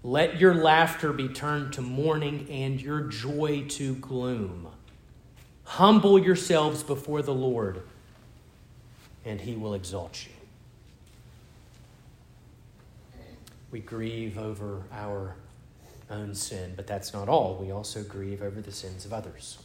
Let 0.03 0.39
your 0.39 0.53
laughter 0.53 1.11
be 1.11 1.27
turned 1.27 1.73
to 1.73 1.81
mourning 1.81 2.47
and 2.51 2.79
your 2.79 3.01
joy 3.01 3.65
to 3.69 3.95
gloom. 3.95 4.67
Humble 5.63 6.19
yourselves 6.19 6.83
before 6.83 7.23
the 7.23 7.33
Lord, 7.33 7.81
and 9.25 9.41
he 9.41 9.55
will 9.55 9.73
exalt 9.73 10.27
you. 10.27 10.32
We 13.73 13.79
grieve 13.81 14.37
over 14.37 14.83
our 14.93 15.35
own 16.09 16.35
sin, 16.35 16.73
but 16.75 16.87
that's 16.87 17.11
not 17.11 17.27
all. 17.27 17.57
We 17.59 17.71
also 17.71 18.03
grieve 18.03 18.41
over 18.41 18.61
the 18.61 18.71
sins 18.71 19.03
of 19.03 19.11
others. 19.11 19.57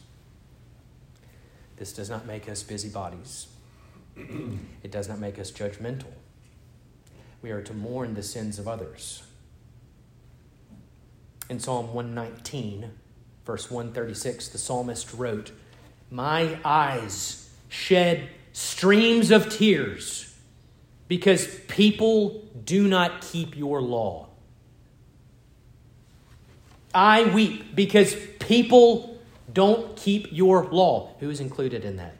This 1.77 1.93
does 1.93 2.09
not 2.09 2.25
make 2.25 2.49
us 2.49 2.61
busybodies, 2.61 3.47
it 4.17 4.91
does 4.91 5.07
not 5.07 5.19
make 5.19 5.39
us 5.39 5.51
judgmental. 5.51 6.11
We 7.41 7.51
are 7.51 7.61
to 7.61 7.73
mourn 7.73 8.15
the 8.15 8.23
sins 8.23 8.59
of 8.59 8.67
others 8.67 9.23
in 11.49 11.59
Psalm 11.59 11.93
119, 11.93 12.91
verse 13.45 13.71
136, 13.71 14.49
the 14.49 14.57
psalmist 14.57 15.13
wrote, 15.13 15.51
My 16.11 16.59
eyes 16.63 17.49
shed 17.67 18.29
streams 18.53 19.31
of 19.31 19.49
tears 19.49 20.28
because 21.09 21.45
people 21.67 22.47
do 22.63 22.87
not 22.87 23.19
keep 23.19 23.57
your 23.57 23.81
law. 23.81 24.29
I 26.93 27.25
weep 27.25 27.75
because 27.75 28.15
people 28.39 29.19
don't 29.51 29.97
keep 29.97 30.29
your 30.31 30.65
law. 30.67 31.15
Who's 31.19 31.41
included 31.41 31.83
in 31.83 31.97
that? 31.97 32.15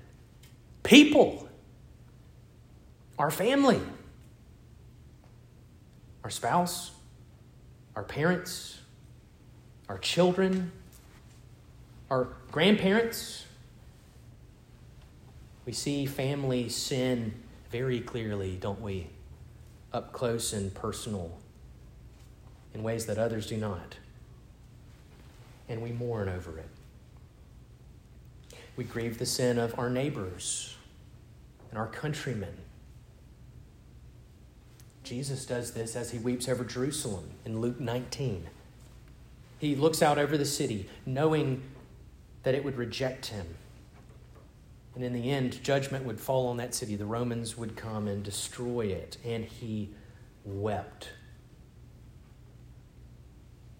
People. 0.83 1.47
Our 3.17 3.31
family. 3.31 3.79
Our 6.25 6.29
spouse. 6.29 6.91
Our 7.95 8.03
parents 8.03 8.79
our 9.89 9.97
children, 9.97 10.71
our 12.11 12.29
grandparents. 12.51 13.45
We 15.65 15.73
see 15.73 16.05
family 16.05 16.69
sin 16.69 17.33
very 17.71 17.99
clearly, 17.99 18.57
don't 18.59 18.81
we? 18.81 19.07
Up 19.93 20.13
close 20.13 20.53
and 20.53 20.73
personal 20.73 21.37
in 22.73 22.83
ways 22.83 23.05
that 23.05 23.17
others 23.17 23.47
do 23.47 23.57
not. 23.57 23.95
And 25.67 25.81
we 25.81 25.91
mourn 25.91 26.29
over 26.29 26.57
it. 26.57 26.69
We 28.75 28.83
grieve 28.83 29.19
the 29.19 29.25
sin 29.25 29.57
of 29.57 29.77
our 29.77 29.89
neighbors 29.89 30.75
and 31.69 31.77
our 31.77 31.87
countrymen. 31.87 32.55
Jesus 35.03 35.45
does 35.45 35.71
this 35.71 35.95
as 35.95 36.11
he 36.11 36.17
weeps 36.17 36.47
over 36.47 36.63
Jerusalem 36.63 37.31
in 37.45 37.61
Luke 37.61 37.79
19. 37.79 38.47
He 39.59 39.75
looks 39.75 40.01
out 40.01 40.17
over 40.17 40.37
the 40.37 40.45
city, 40.45 40.87
knowing 41.05 41.61
that 42.43 42.55
it 42.55 42.63
would 42.63 42.77
reject 42.77 43.27
him. 43.27 43.55
And 44.99 45.05
in 45.05 45.13
the 45.13 45.31
end, 45.31 45.63
judgment 45.63 46.03
would 46.03 46.19
fall 46.19 46.47
on 46.47 46.57
that 46.57 46.75
city. 46.75 46.97
The 46.97 47.05
Romans 47.05 47.57
would 47.57 47.77
come 47.77 48.09
and 48.09 48.21
destroy 48.21 48.87
it. 48.87 49.15
And 49.23 49.45
he 49.45 49.91
wept. 50.43 51.11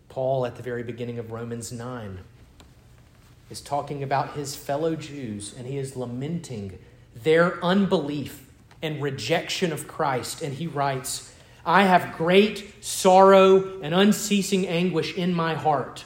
Paul, 0.07 0.45
at 0.45 0.55
the 0.55 0.63
very 0.63 0.81
beginning 0.81 1.19
of 1.19 1.33
Romans 1.33 1.73
9, 1.73 2.19
is 3.49 3.59
talking 3.59 4.01
about 4.01 4.31
his 4.31 4.55
fellow 4.55 4.95
Jews, 4.95 5.53
and 5.57 5.67
he 5.67 5.77
is 5.77 5.97
lamenting 5.97 6.79
their 7.21 7.61
unbelief 7.61 8.47
and 8.81 9.01
rejection 9.01 9.73
of 9.73 9.89
Christ. 9.89 10.41
And 10.41 10.53
he 10.53 10.67
writes, 10.67 11.35
I 11.65 11.83
have 11.83 12.15
great 12.15 12.81
sorrow 12.81 13.81
and 13.81 13.93
unceasing 13.93 14.65
anguish 14.69 15.17
in 15.17 15.33
my 15.33 15.55
heart. 15.55 16.05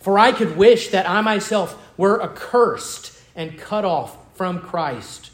For 0.00 0.18
I 0.18 0.32
could 0.32 0.56
wish 0.56 0.88
that 0.88 1.08
I 1.08 1.20
myself 1.20 1.80
were 1.96 2.20
accursed 2.20 3.12
and 3.34 3.58
cut 3.58 3.84
off 3.84 4.16
from 4.36 4.60
Christ 4.60 5.30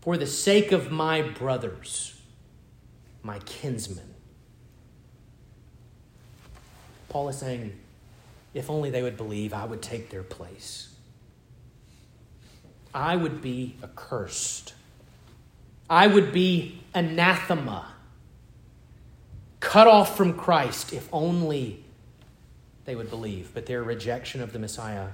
for 0.00 0.16
the 0.16 0.26
sake 0.26 0.72
of 0.72 0.90
my 0.90 1.22
brothers, 1.22 2.20
my 3.22 3.38
kinsmen. 3.40 4.14
Paul 7.08 7.28
is 7.28 7.38
saying, 7.38 7.78
if 8.54 8.70
only 8.70 8.90
they 8.90 9.02
would 9.02 9.16
believe, 9.16 9.52
I 9.52 9.64
would 9.64 9.82
take 9.82 10.10
their 10.10 10.22
place. 10.22 10.94
I 12.94 13.16
would 13.16 13.40
be 13.40 13.76
accursed. 13.82 14.74
I 15.88 16.06
would 16.06 16.32
be 16.32 16.82
anathema 16.94 17.94
cut 19.60 19.86
off 19.86 20.16
from 20.16 20.34
Christ 20.34 20.92
if 20.92 21.08
only 21.12 21.84
they 22.84 22.94
would 22.94 23.10
believe. 23.10 23.50
But 23.54 23.66
their 23.66 23.82
rejection 23.82 24.40
of 24.40 24.52
the 24.52 24.58
Messiah 24.58 25.08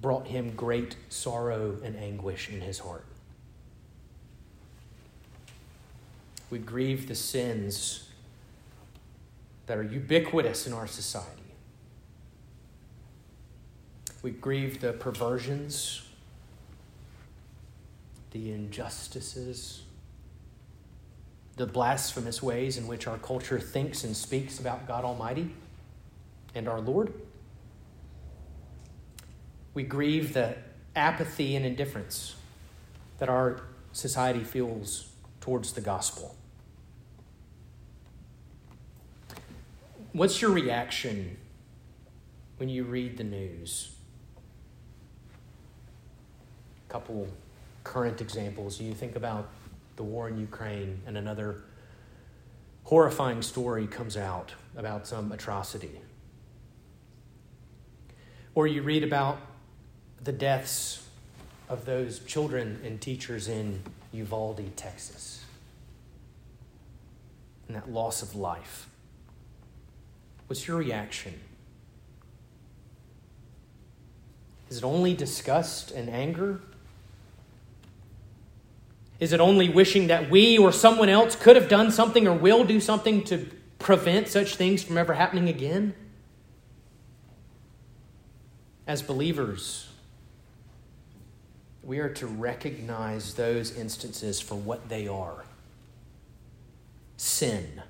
brought 0.00 0.26
him 0.26 0.54
great 0.54 0.96
sorrow 1.08 1.76
and 1.82 1.96
anguish 1.96 2.48
in 2.50 2.60
his 2.60 2.78
heart. 2.78 3.04
We 6.50 6.58
grieve 6.58 7.08
the 7.08 7.14
sins 7.14 8.08
that 9.66 9.76
are 9.76 9.82
ubiquitous 9.82 10.66
in 10.66 10.72
our 10.72 10.86
society. 10.86 11.42
We 14.22 14.30
grieve 14.30 14.80
the 14.80 14.94
perversions, 14.94 16.02
the 18.30 18.52
injustices, 18.52 19.82
the 21.56 21.66
blasphemous 21.66 22.42
ways 22.42 22.78
in 22.78 22.86
which 22.86 23.06
our 23.06 23.18
culture 23.18 23.60
thinks 23.60 24.04
and 24.04 24.16
speaks 24.16 24.58
about 24.58 24.86
God 24.86 25.04
Almighty 25.04 25.50
and 26.54 26.68
our 26.68 26.80
Lord. 26.80 27.12
We 29.78 29.84
grieve 29.84 30.32
the 30.32 30.56
apathy 30.96 31.54
and 31.54 31.64
indifference 31.64 32.34
that 33.20 33.28
our 33.28 33.60
society 33.92 34.42
feels 34.42 35.08
towards 35.40 35.72
the 35.72 35.80
gospel. 35.80 36.34
What's 40.12 40.42
your 40.42 40.50
reaction 40.50 41.36
when 42.56 42.68
you 42.68 42.82
read 42.82 43.18
the 43.18 43.22
news? 43.22 43.94
A 46.88 46.92
couple 46.92 47.28
current 47.84 48.20
examples. 48.20 48.80
You 48.80 48.94
think 48.94 49.14
about 49.14 49.48
the 49.94 50.02
war 50.02 50.28
in 50.28 50.40
Ukraine, 50.40 51.02
and 51.06 51.16
another 51.16 51.62
horrifying 52.82 53.42
story 53.42 53.86
comes 53.86 54.16
out 54.16 54.54
about 54.76 55.06
some 55.06 55.30
atrocity. 55.30 56.00
Or 58.56 58.66
you 58.66 58.82
read 58.82 59.04
about 59.04 59.38
the 60.22 60.32
deaths 60.32 61.06
of 61.68 61.84
those 61.84 62.20
children 62.20 62.80
and 62.84 63.00
teachers 63.00 63.48
in 63.48 63.82
Uvalde, 64.12 64.76
Texas, 64.76 65.44
and 67.66 67.76
that 67.76 67.90
loss 67.90 68.22
of 68.22 68.34
life. 68.34 68.88
What's 70.46 70.66
your 70.66 70.78
reaction? 70.78 71.38
Is 74.70 74.78
it 74.78 74.84
only 74.84 75.14
disgust 75.14 75.90
and 75.90 76.08
anger? 76.08 76.60
Is 79.20 79.32
it 79.32 79.40
only 79.40 79.68
wishing 79.68 80.06
that 80.06 80.30
we 80.30 80.58
or 80.58 80.72
someone 80.72 81.08
else 81.08 81.34
could 81.34 81.56
have 81.56 81.68
done 81.68 81.90
something 81.90 82.26
or 82.26 82.34
will 82.34 82.64
do 82.64 82.80
something 82.80 83.24
to 83.24 83.46
prevent 83.78 84.28
such 84.28 84.56
things 84.56 84.82
from 84.82 84.96
ever 84.96 85.14
happening 85.14 85.48
again? 85.48 85.94
As 88.86 89.02
believers, 89.02 89.87
we 91.88 92.00
are 92.00 92.10
to 92.10 92.26
recognize 92.26 93.32
those 93.32 93.74
instances 93.74 94.38
for 94.38 94.56
what 94.56 94.90
they 94.90 95.08
are 95.08 95.46
sin. 97.16 97.82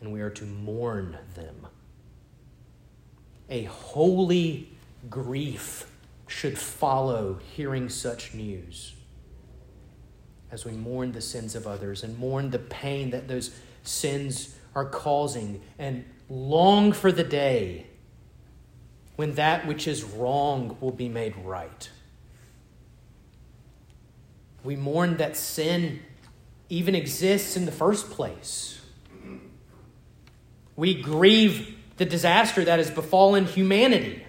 And 0.00 0.12
we 0.12 0.20
are 0.20 0.30
to 0.30 0.44
mourn 0.44 1.18
them. 1.34 1.66
A 3.48 3.64
holy 3.64 4.70
grief 5.10 5.90
should 6.28 6.56
follow 6.56 7.40
hearing 7.56 7.88
such 7.88 8.32
news 8.32 8.94
as 10.52 10.64
we 10.64 10.70
mourn 10.70 11.10
the 11.10 11.20
sins 11.20 11.56
of 11.56 11.66
others 11.66 12.04
and 12.04 12.16
mourn 12.16 12.50
the 12.50 12.60
pain 12.60 13.10
that 13.10 13.26
those 13.26 13.50
sins 13.82 14.56
are 14.76 14.84
causing 14.84 15.60
and 15.80 16.04
long 16.28 16.92
for 16.92 17.10
the 17.10 17.24
day 17.24 17.88
when 19.16 19.34
that 19.34 19.66
which 19.66 19.88
is 19.88 20.04
wrong 20.04 20.76
will 20.80 20.92
be 20.92 21.08
made 21.08 21.34
right. 21.44 21.90
We 24.62 24.76
mourn 24.76 25.16
that 25.16 25.36
sin 25.36 26.00
even 26.68 26.94
exists 26.94 27.56
in 27.56 27.66
the 27.66 27.72
first 27.72 28.10
place. 28.10 28.80
We 30.76 30.94
grieve 30.94 31.76
the 31.96 32.04
disaster 32.04 32.64
that 32.64 32.78
has 32.78 32.90
befallen 32.90 33.44
humanity. 33.44 34.24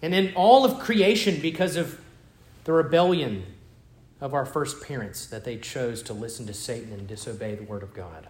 And 0.00 0.14
in 0.14 0.32
all 0.34 0.64
of 0.64 0.78
creation, 0.78 1.40
because 1.40 1.76
of 1.76 2.00
the 2.64 2.72
rebellion 2.72 3.44
of 4.20 4.32
our 4.32 4.46
first 4.46 4.82
parents, 4.82 5.26
that 5.26 5.44
they 5.44 5.56
chose 5.56 6.02
to 6.04 6.12
listen 6.12 6.46
to 6.46 6.54
Satan 6.54 6.92
and 6.92 7.06
disobey 7.06 7.56
the 7.56 7.64
Word 7.64 7.82
of 7.82 7.94
God. 7.94 8.28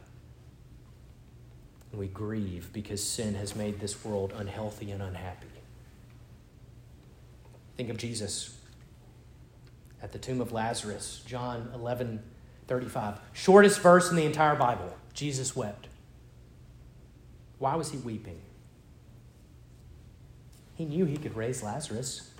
We 1.92 2.06
grieve 2.06 2.70
because 2.72 3.02
sin 3.02 3.34
has 3.34 3.56
made 3.56 3.80
this 3.80 4.04
world 4.04 4.32
unhealthy 4.36 4.90
and 4.90 5.02
unhappy. 5.02 5.46
Think 7.76 7.88
of 7.90 7.96
Jesus 7.96 8.57
at 10.02 10.12
the 10.12 10.18
tomb 10.18 10.40
of 10.40 10.52
Lazarus, 10.52 11.22
John 11.26 11.70
11 11.74 12.22
35. 12.66 13.18
Shortest 13.32 13.80
verse 13.80 14.10
in 14.10 14.16
the 14.16 14.26
entire 14.26 14.54
Bible. 14.54 14.94
Jesus 15.14 15.56
wept. 15.56 15.88
Why 17.58 17.74
was 17.74 17.90
he 17.90 17.98
weeping? 17.98 18.40
He 20.76 20.84
knew 20.84 21.06
he 21.06 21.16
could 21.16 21.34
raise 21.34 21.62
Lazarus. 21.62 22.30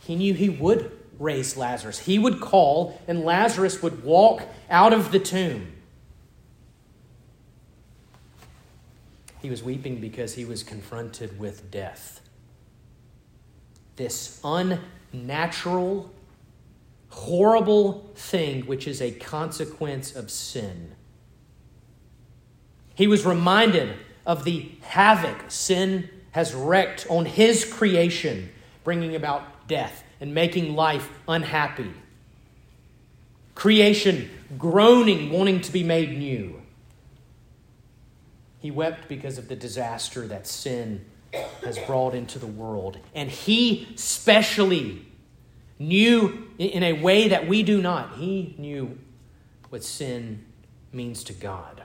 He 0.00 0.16
knew 0.16 0.34
he 0.34 0.50
would 0.50 0.90
raise 1.18 1.56
Lazarus. 1.56 2.00
He 2.00 2.18
would 2.18 2.40
call, 2.40 3.00
and 3.06 3.24
Lazarus 3.24 3.82
would 3.82 4.04
walk 4.04 4.42
out 4.68 4.92
of 4.92 5.12
the 5.12 5.20
tomb. 5.20 5.72
He 9.40 9.48
was 9.48 9.62
weeping 9.62 10.00
because 10.00 10.34
he 10.34 10.44
was 10.44 10.62
confronted 10.62 11.38
with 11.38 11.70
death. 11.70 12.20
This 13.96 14.40
unnatural, 14.44 16.10
horrible 17.12 18.10
thing 18.14 18.66
which 18.66 18.88
is 18.88 19.02
a 19.02 19.10
consequence 19.12 20.16
of 20.16 20.30
sin. 20.30 20.94
He 22.94 23.06
was 23.06 23.26
reminded 23.26 23.94
of 24.26 24.44
the 24.44 24.72
havoc 24.80 25.50
sin 25.50 26.08
has 26.32 26.54
wreaked 26.54 27.06
on 27.10 27.26
his 27.26 27.64
creation, 27.64 28.50
bringing 28.82 29.14
about 29.14 29.68
death 29.68 30.02
and 30.20 30.34
making 30.34 30.74
life 30.74 31.10
unhappy. 31.28 31.92
Creation 33.54 34.30
groaning, 34.58 35.30
wanting 35.30 35.60
to 35.60 35.72
be 35.72 35.82
made 35.82 36.16
new. 36.16 36.62
He 38.60 38.70
wept 38.70 39.08
because 39.08 39.38
of 39.38 39.48
the 39.48 39.56
disaster 39.56 40.26
that 40.28 40.46
sin 40.46 41.04
has 41.64 41.78
brought 41.80 42.14
into 42.14 42.38
the 42.38 42.46
world. 42.46 42.98
And 43.14 43.30
he 43.30 43.88
specially 43.96 45.04
knew 45.78 46.41
in 46.58 46.82
a 46.82 46.92
way 46.94 47.28
that 47.28 47.46
we 47.48 47.62
do 47.62 47.80
not. 47.80 48.16
He 48.16 48.54
knew 48.58 48.98
what 49.70 49.82
sin 49.82 50.44
means 50.92 51.24
to 51.24 51.32
God 51.32 51.82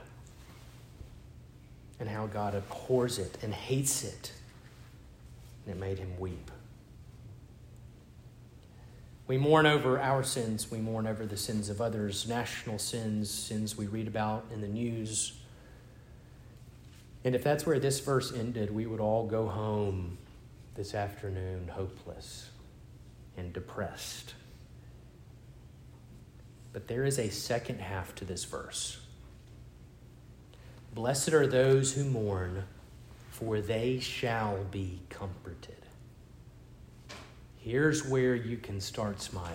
and 2.00 2.08
how 2.08 2.26
God 2.26 2.54
abhors 2.54 3.18
it 3.18 3.38
and 3.42 3.52
hates 3.52 4.04
it. 4.04 4.32
And 5.66 5.74
it 5.74 5.80
made 5.80 5.98
him 5.98 6.18
weep. 6.18 6.50
We 9.26 9.36
mourn 9.36 9.66
over 9.66 10.00
our 10.00 10.22
sins, 10.22 10.70
we 10.70 10.78
mourn 10.78 11.06
over 11.06 11.26
the 11.26 11.36
sins 11.36 11.68
of 11.68 11.82
others, 11.82 12.26
national 12.26 12.78
sins, 12.78 13.30
sins 13.30 13.76
we 13.76 13.86
read 13.86 14.08
about 14.08 14.46
in 14.50 14.62
the 14.62 14.68
news 14.68 15.38
and 17.24 17.34
if 17.34 17.42
that's 17.42 17.66
where 17.66 17.78
this 17.78 18.00
verse 18.00 18.32
ended, 18.32 18.74
we 18.74 18.86
would 18.86 19.00
all 19.00 19.26
go 19.26 19.48
home 19.48 20.18
this 20.74 20.94
afternoon 20.94 21.68
hopeless 21.68 22.50
and 23.36 23.52
depressed. 23.52 24.34
But 26.72 26.88
there 26.88 27.04
is 27.04 27.18
a 27.18 27.30
second 27.30 27.80
half 27.80 28.14
to 28.16 28.24
this 28.24 28.44
verse. 28.44 29.00
Blessed 30.94 31.32
are 31.32 31.46
those 31.46 31.94
who 31.94 32.04
mourn, 32.04 32.64
for 33.30 33.60
they 33.60 33.98
shall 34.00 34.64
be 34.70 35.00
comforted. 35.10 35.76
Here's 37.58 38.06
where 38.06 38.34
you 38.34 38.56
can 38.56 38.80
start 38.80 39.20
smiling. 39.20 39.54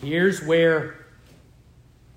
Here's 0.00 0.42
where 0.42 1.06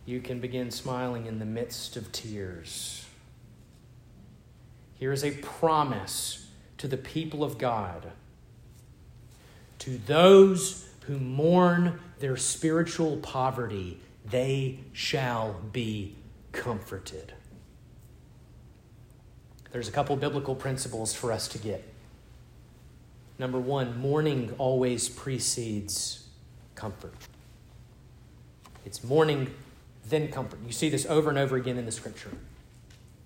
you 0.05 0.19
can 0.19 0.39
begin 0.39 0.71
smiling 0.71 1.25
in 1.25 1.39
the 1.39 1.45
midst 1.45 1.95
of 1.95 2.11
tears 2.11 3.05
here 5.03 5.11
is 5.11 5.25
a 5.25 5.31
promise 5.31 6.47
to 6.77 6.87
the 6.87 6.95
people 6.95 7.43
of 7.43 7.57
God. 7.57 8.13
To 9.79 9.97
those 9.97 10.87
who 11.01 11.19
mourn 11.19 11.99
their 12.23 12.37
spiritual 12.37 13.17
poverty, 13.17 13.99
they 14.25 14.79
shall 14.93 15.59
be 15.73 16.15
comforted. 16.53 17.33
There's 19.73 19.89
a 19.89 19.91
couple 19.91 20.15
biblical 20.15 20.55
principles 20.55 21.13
for 21.13 21.33
us 21.33 21.49
to 21.49 21.57
get. 21.57 21.83
Number 23.37 23.59
one, 23.59 23.99
mourning 23.99 24.55
always 24.57 25.09
precedes 25.09 26.25
comfort. 26.75 27.13
It's 28.85 29.03
mourning, 29.03 29.53
then 30.07 30.29
comfort. 30.29 30.59
You 30.65 30.71
see 30.71 30.87
this 30.87 31.05
over 31.05 31.29
and 31.29 31.37
over 31.37 31.57
again 31.57 31.77
in 31.77 31.85
the 31.85 31.91
scripture. 31.91 32.31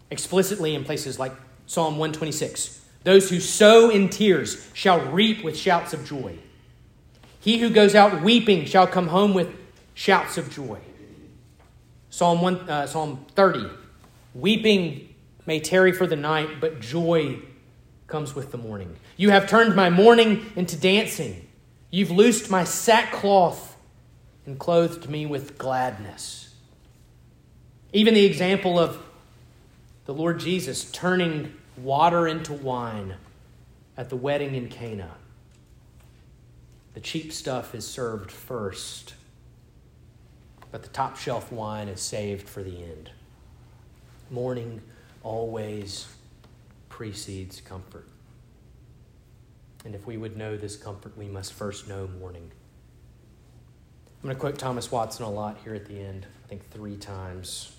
Explicitly 0.09 0.73
in 0.73 0.83
places 0.83 1.19
like 1.19 1.33
Psalm 1.67 1.97
126 1.99 2.81
Those 3.03 3.29
who 3.29 3.41
sow 3.41 3.91
in 3.91 4.09
tears 4.09 4.67
shall 4.73 5.01
reap 5.11 5.43
with 5.43 5.55
shouts 5.55 5.93
of 5.93 6.03
joy. 6.03 6.39
He 7.39 7.59
who 7.59 7.69
goes 7.69 7.95
out 7.95 8.21
weeping 8.21 8.65
shall 8.65 8.87
come 8.87 9.07
home 9.07 9.33
with 9.33 9.49
shouts 9.93 10.37
of 10.37 10.49
joy. 10.49 10.79
Psalm, 12.09 12.41
1, 12.41 12.69
uh, 12.69 12.87
Psalm 12.87 13.25
30 13.35 13.69
Weeping 14.33 15.15
may 15.47 15.59
tarry 15.59 15.91
for 15.91 16.05
the 16.05 16.15
night, 16.15 16.61
but 16.61 16.79
joy 16.79 17.39
comes 18.05 18.35
with 18.35 18.51
the 18.51 18.57
morning. 18.57 18.95
You 19.15 19.31
have 19.31 19.49
turned 19.49 19.75
my 19.75 19.89
mourning 19.89 20.45
into 20.55 20.77
dancing. 20.77 21.47
You've 21.89 22.11
loosed 22.11 22.51
my 22.51 22.63
sackcloth 22.63 23.75
and 24.45 24.59
clothed 24.59 25.09
me 25.09 25.25
with 25.25 25.57
gladness. 25.57 26.53
Even 27.93 28.13
the 28.13 28.25
example 28.25 28.77
of 28.77 29.01
the 30.05 30.13
Lord 30.13 30.39
Jesus 30.39 30.89
turning 30.91 31.53
water 31.75 32.27
into 32.27 32.53
wine 32.53 33.15
at 33.97 34.09
the 34.09 34.15
wedding 34.15 34.53
in 34.53 34.69
Cana. 34.69 35.11
The 36.97 37.03
cheap 37.03 37.31
stuff 37.31 37.75
is 37.75 37.87
served 37.87 38.31
first, 38.31 39.13
but 40.71 40.81
the 40.81 40.89
top 40.89 41.15
shelf 41.15 41.51
wine 41.51 41.89
is 41.89 42.01
saved 42.01 42.49
for 42.49 42.63
the 42.63 42.75
end. 42.75 43.11
Mourning 44.31 44.81
always 45.21 46.07
precedes 46.89 47.61
comfort. 47.61 48.07
And 49.85 49.93
if 49.93 50.07
we 50.07 50.17
would 50.17 50.37
know 50.37 50.57
this 50.57 50.75
comfort, 50.75 51.15
we 51.15 51.27
must 51.27 51.53
first 51.53 51.87
know 51.87 52.09
mourning. 52.19 52.49
I'm 54.07 54.23
going 54.23 54.35
to 54.35 54.39
quote 54.39 54.57
Thomas 54.57 54.91
Watson 54.91 55.23
a 55.23 55.29
lot 55.29 55.59
here 55.63 55.75
at 55.75 55.85
the 55.85 55.99
end, 55.99 56.25
I 56.45 56.47
think 56.47 56.67
three 56.71 56.97
times. 56.97 57.75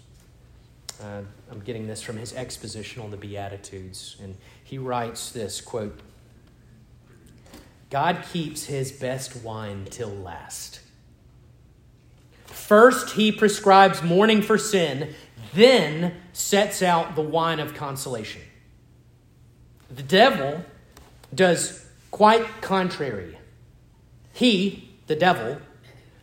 Uh, 1.02 1.22
I'm 1.50 1.58
getting 1.58 1.88
this 1.88 2.02
from 2.02 2.18
his 2.18 2.34
exposition 2.34 3.02
on 3.02 3.10
the 3.10 3.16
Beatitudes, 3.16 4.16
and 4.22 4.36
he 4.62 4.78
writes 4.78 5.32
this 5.32 5.60
quote 5.60 5.98
God 7.90 8.24
keeps 8.32 8.66
his 8.66 8.92
best 8.92 9.36
wine 9.36 9.86
till 9.90 10.10
last. 10.10 10.80
First, 12.46 13.10
he 13.14 13.32
prescribes 13.32 14.02
mourning 14.02 14.42
for 14.42 14.58
sin, 14.58 15.14
then 15.54 16.14
sets 16.32 16.82
out 16.82 17.14
the 17.14 17.22
wine 17.22 17.60
of 17.60 17.74
consolation. 17.74 18.42
The 19.90 20.02
devil 20.02 20.64
does 21.34 21.86
quite 22.10 22.60
contrary. 22.60 23.38
He, 24.32 24.90
the 25.06 25.16
devil, 25.16 25.58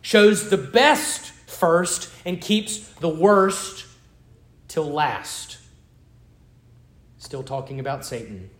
shows 0.02 0.50
the 0.50 0.58
best 0.58 1.32
first 1.48 2.10
and 2.24 2.40
keeps 2.40 2.78
the 3.00 3.08
worst 3.08 3.86
till 4.68 4.84
last. 4.84 5.58
Still 7.18 7.42
talking 7.42 7.80
about 7.80 8.04
Satan. 8.04 8.50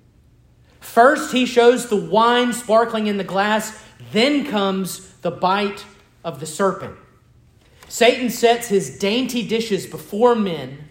First, 0.86 1.32
he 1.32 1.44
shows 1.44 1.88
the 1.88 1.96
wine 1.96 2.54
sparkling 2.54 3.06
in 3.06 3.18
the 3.18 3.24
glass, 3.24 3.78
then 4.12 4.46
comes 4.46 5.12
the 5.20 5.30
bite 5.30 5.84
of 6.24 6.40
the 6.40 6.46
serpent. 6.46 6.96
Satan 7.88 8.30
sets 8.30 8.68
his 8.68 8.98
dainty 8.98 9.46
dishes 9.46 9.84
before 9.84 10.34
men. 10.34 10.88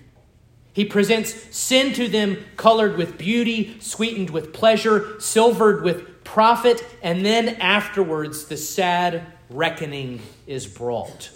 He 0.73 0.85
presents 0.85 1.33
sin 1.55 1.93
to 1.93 2.07
them 2.07 2.37
colored 2.55 2.97
with 2.97 3.17
beauty, 3.17 3.77
sweetened 3.79 4.29
with 4.29 4.53
pleasure, 4.53 5.19
silvered 5.19 5.81
with 5.81 6.23
profit, 6.23 6.85
and 7.01 7.25
then 7.25 7.49
afterwards 7.55 8.45
the 8.45 8.57
sad 8.57 9.25
reckoning 9.49 10.21
is 10.45 10.67
brought. 10.67 11.31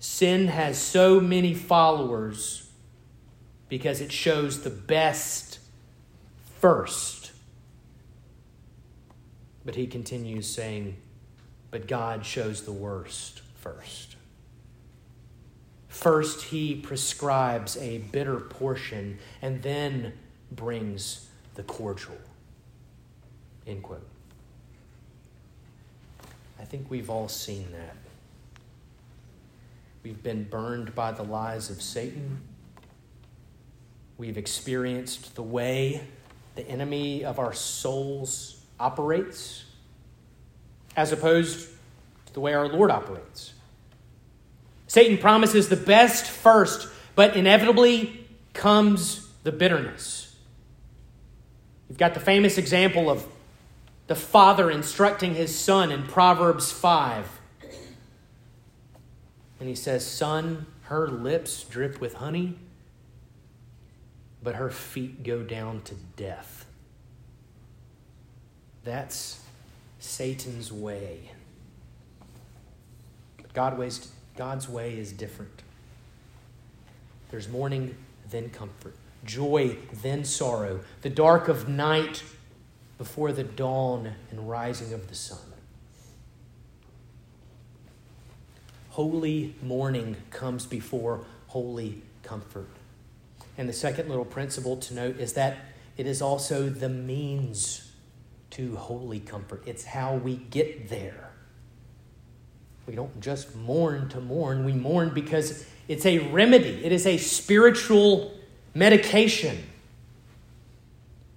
Sin 0.00 0.48
has 0.48 0.78
so 0.78 1.20
many 1.20 1.54
followers 1.54 2.68
because 3.68 4.00
it 4.00 4.10
shows 4.10 4.62
the 4.62 4.70
best 4.70 5.60
first. 6.64 7.32
But 9.66 9.74
he 9.74 9.86
continues 9.86 10.48
saying, 10.48 10.96
But 11.70 11.86
God 11.86 12.24
shows 12.24 12.62
the 12.62 12.72
worst 12.72 13.42
first. 13.56 14.16
First, 15.88 16.44
he 16.44 16.74
prescribes 16.74 17.76
a 17.76 17.98
bitter 17.98 18.40
portion 18.40 19.18
and 19.42 19.62
then 19.62 20.14
brings 20.52 21.28
the 21.54 21.64
cordial. 21.64 22.16
End 23.66 23.82
quote. 23.82 24.08
I 26.58 26.64
think 26.64 26.90
we've 26.90 27.10
all 27.10 27.28
seen 27.28 27.70
that. 27.72 27.96
We've 30.02 30.22
been 30.22 30.44
burned 30.44 30.94
by 30.94 31.12
the 31.12 31.24
lies 31.24 31.68
of 31.68 31.82
Satan. 31.82 32.40
We've 34.16 34.38
experienced 34.38 35.34
the 35.34 35.42
way 35.42 36.08
the 36.54 36.66
enemy 36.68 37.24
of 37.24 37.38
our 37.38 37.52
souls 37.52 38.62
operates, 38.78 39.64
as 40.96 41.12
opposed 41.12 41.68
to 42.26 42.32
the 42.32 42.40
way 42.40 42.54
our 42.54 42.68
Lord 42.68 42.90
operates. 42.90 43.52
Satan 44.86 45.18
promises 45.18 45.68
the 45.68 45.76
best 45.76 46.26
first, 46.26 46.88
but 47.14 47.36
inevitably 47.36 48.26
comes 48.52 49.28
the 49.42 49.52
bitterness. 49.52 50.36
You've 51.88 51.98
got 51.98 52.14
the 52.14 52.20
famous 52.20 52.58
example 52.58 53.10
of 53.10 53.26
the 54.06 54.14
father 54.14 54.70
instructing 54.70 55.34
his 55.34 55.56
son 55.56 55.90
in 55.90 56.04
Proverbs 56.04 56.70
5. 56.70 57.40
And 59.60 59.68
he 59.68 59.74
says, 59.74 60.06
Son, 60.06 60.66
her 60.82 61.08
lips 61.08 61.64
drip 61.64 62.00
with 62.00 62.14
honey, 62.14 62.58
but 64.44 64.56
her 64.56 64.70
feet 64.70 65.24
go 65.24 65.42
down 65.42 65.80
to 65.82 65.94
death. 66.16 66.66
That's 68.84 69.42
Satan's 69.98 70.70
way. 70.70 71.30
God 73.54 73.78
ways 73.78 74.12
God's 74.36 74.68
way 74.68 74.98
is 74.98 75.12
different. 75.12 75.62
There's 77.30 77.48
mourning, 77.48 77.94
then 78.30 78.50
comfort, 78.50 78.94
joy, 79.24 79.78
then 80.02 80.24
sorrow, 80.24 80.80
the 81.02 81.10
dark 81.10 81.48
of 81.48 81.68
night 81.68 82.22
before 82.98 83.32
the 83.32 83.44
dawn 83.44 84.12
and 84.30 84.48
rising 84.48 84.92
of 84.92 85.08
the 85.08 85.14
sun. 85.14 85.38
Holy 88.90 89.54
mourning 89.62 90.16
comes 90.30 90.66
before 90.66 91.24
holy 91.48 92.02
comfort. 92.22 92.68
And 93.56 93.68
the 93.68 93.72
second 93.72 94.08
little 94.08 94.24
principle 94.24 94.76
to 94.78 94.94
note 94.94 95.18
is 95.18 95.34
that 95.34 95.58
it 95.96 96.06
is 96.06 96.20
also 96.20 96.68
the 96.68 96.88
means 96.88 97.92
to 98.50 98.76
holy 98.76 99.20
comfort. 99.20 99.62
It's 99.66 99.84
how 99.84 100.14
we 100.14 100.36
get 100.36 100.88
there. 100.88 101.30
We 102.86 102.94
don't 102.94 103.20
just 103.20 103.54
mourn 103.56 104.08
to 104.10 104.20
mourn, 104.20 104.64
we 104.64 104.72
mourn 104.72 105.12
because 105.14 105.64
it's 105.88 106.04
a 106.04 106.18
remedy, 106.18 106.84
it 106.84 106.92
is 106.92 107.06
a 107.06 107.16
spiritual 107.16 108.34
medication. 108.74 109.58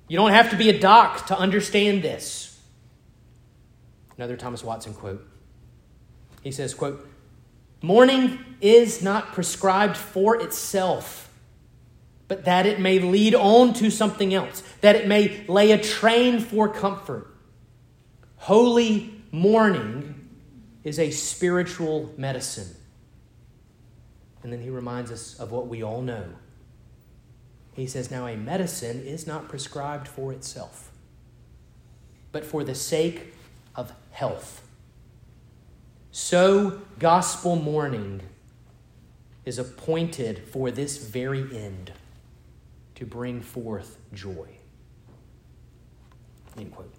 You 0.07 0.17
don't 0.17 0.31
have 0.31 0.49
to 0.51 0.57
be 0.57 0.69
a 0.69 0.79
doc 0.79 1.27
to 1.27 1.37
understand 1.37 2.01
this. 2.01 2.59
Another 4.17 4.35
Thomas 4.35 4.63
Watson 4.63 4.93
quote. 4.93 5.25
He 6.41 6.51
says, 6.51 6.73
quote, 6.73 7.07
Mourning 7.81 8.39
is 8.61 9.01
not 9.03 9.33
prescribed 9.33 9.97
for 9.97 10.41
itself, 10.41 11.26
but 12.27 12.45
that 12.45 12.65
it 12.65 12.79
may 12.79 12.99
lead 12.99 13.33
on 13.33 13.73
to 13.73 13.89
something 13.89 14.33
else, 14.33 14.61
that 14.81 14.95
it 14.95 15.07
may 15.07 15.45
lay 15.47 15.71
a 15.71 15.81
train 15.81 16.39
for 16.39 16.67
comfort. 16.67 17.33
Holy 18.37 19.13
mourning 19.31 20.27
is 20.83 20.99
a 20.99 21.11
spiritual 21.11 22.13
medicine. 22.17 22.75
And 24.43 24.51
then 24.51 24.61
he 24.61 24.69
reminds 24.69 25.11
us 25.11 25.39
of 25.39 25.51
what 25.51 25.67
we 25.67 25.83
all 25.83 26.01
know. 26.01 26.25
He 27.73 27.87
says, 27.87 28.11
Now 28.11 28.27
a 28.27 28.35
medicine 28.35 29.05
is 29.05 29.27
not 29.27 29.47
prescribed 29.47 30.07
for 30.07 30.33
itself, 30.33 30.91
but 32.31 32.45
for 32.45 32.63
the 32.63 32.75
sake 32.75 33.33
of 33.75 33.93
health. 34.11 34.63
So, 36.11 36.81
gospel 36.97 37.55
mourning 37.55 38.21
is 39.45 39.59
appointed 39.59 40.43
for 40.47 40.71
this 40.71 40.97
very 40.97 41.41
end 41.55 41.91
to 42.97 43.05
bring 43.05 43.41
forth 43.41 43.99
joy. 44.11 44.47
End 46.57 46.71
quote. 46.71 46.91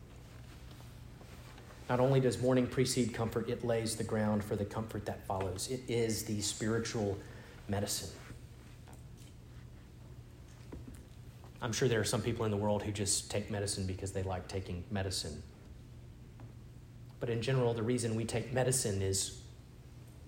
Not 1.88 1.98
only 1.98 2.20
does 2.20 2.40
mourning 2.40 2.68
precede 2.68 3.12
comfort, 3.12 3.48
it 3.48 3.64
lays 3.64 3.96
the 3.96 4.04
ground 4.04 4.44
for 4.44 4.54
the 4.54 4.64
comfort 4.64 5.04
that 5.06 5.26
follows. 5.26 5.68
It 5.68 5.80
is 5.88 6.22
the 6.22 6.40
spiritual 6.40 7.18
medicine. 7.66 8.10
I'm 11.60 11.72
sure 11.72 11.88
there 11.88 12.00
are 12.00 12.04
some 12.04 12.22
people 12.22 12.44
in 12.44 12.52
the 12.52 12.56
world 12.56 12.84
who 12.84 12.92
just 12.92 13.28
take 13.28 13.50
medicine 13.50 13.84
because 13.84 14.12
they 14.12 14.22
like 14.22 14.46
taking 14.46 14.84
medicine. 14.92 15.42
But 17.18 17.28
in 17.28 17.42
general, 17.42 17.74
the 17.74 17.82
reason 17.82 18.14
we 18.14 18.24
take 18.24 18.52
medicine 18.52 19.02
is 19.02 19.42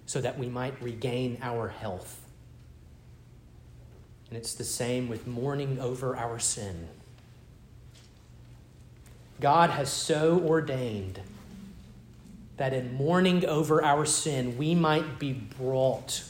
so 0.06 0.20
that 0.20 0.36
we 0.36 0.48
might 0.48 0.82
regain 0.82 1.38
our 1.42 1.68
health. 1.68 2.26
And 4.30 4.38
it's 4.38 4.54
the 4.54 4.64
same 4.64 5.08
with 5.08 5.26
mourning 5.26 5.80
over 5.80 6.16
our 6.16 6.38
sin. 6.38 6.88
God 9.40 9.70
has 9.70 9.90
so 9.90 10.40
ordained 10.46 11.20
that 12.56 12.72
in 12.72 12.94
mourning 12.94 13.44
over 13.46 13.82
our 13.82 14.04
sin, 14.04 14.56
we 14.56 14.74
might 14.74 15.18
be 15.18 15.32
brought 15.32 16.22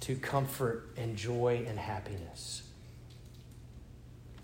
to 0.00 0.16
comfort 0.16 0.88
and 0.96 1.16
joy 1.16 1.64
and 1.68 1.78
happiness. 1.78 2.62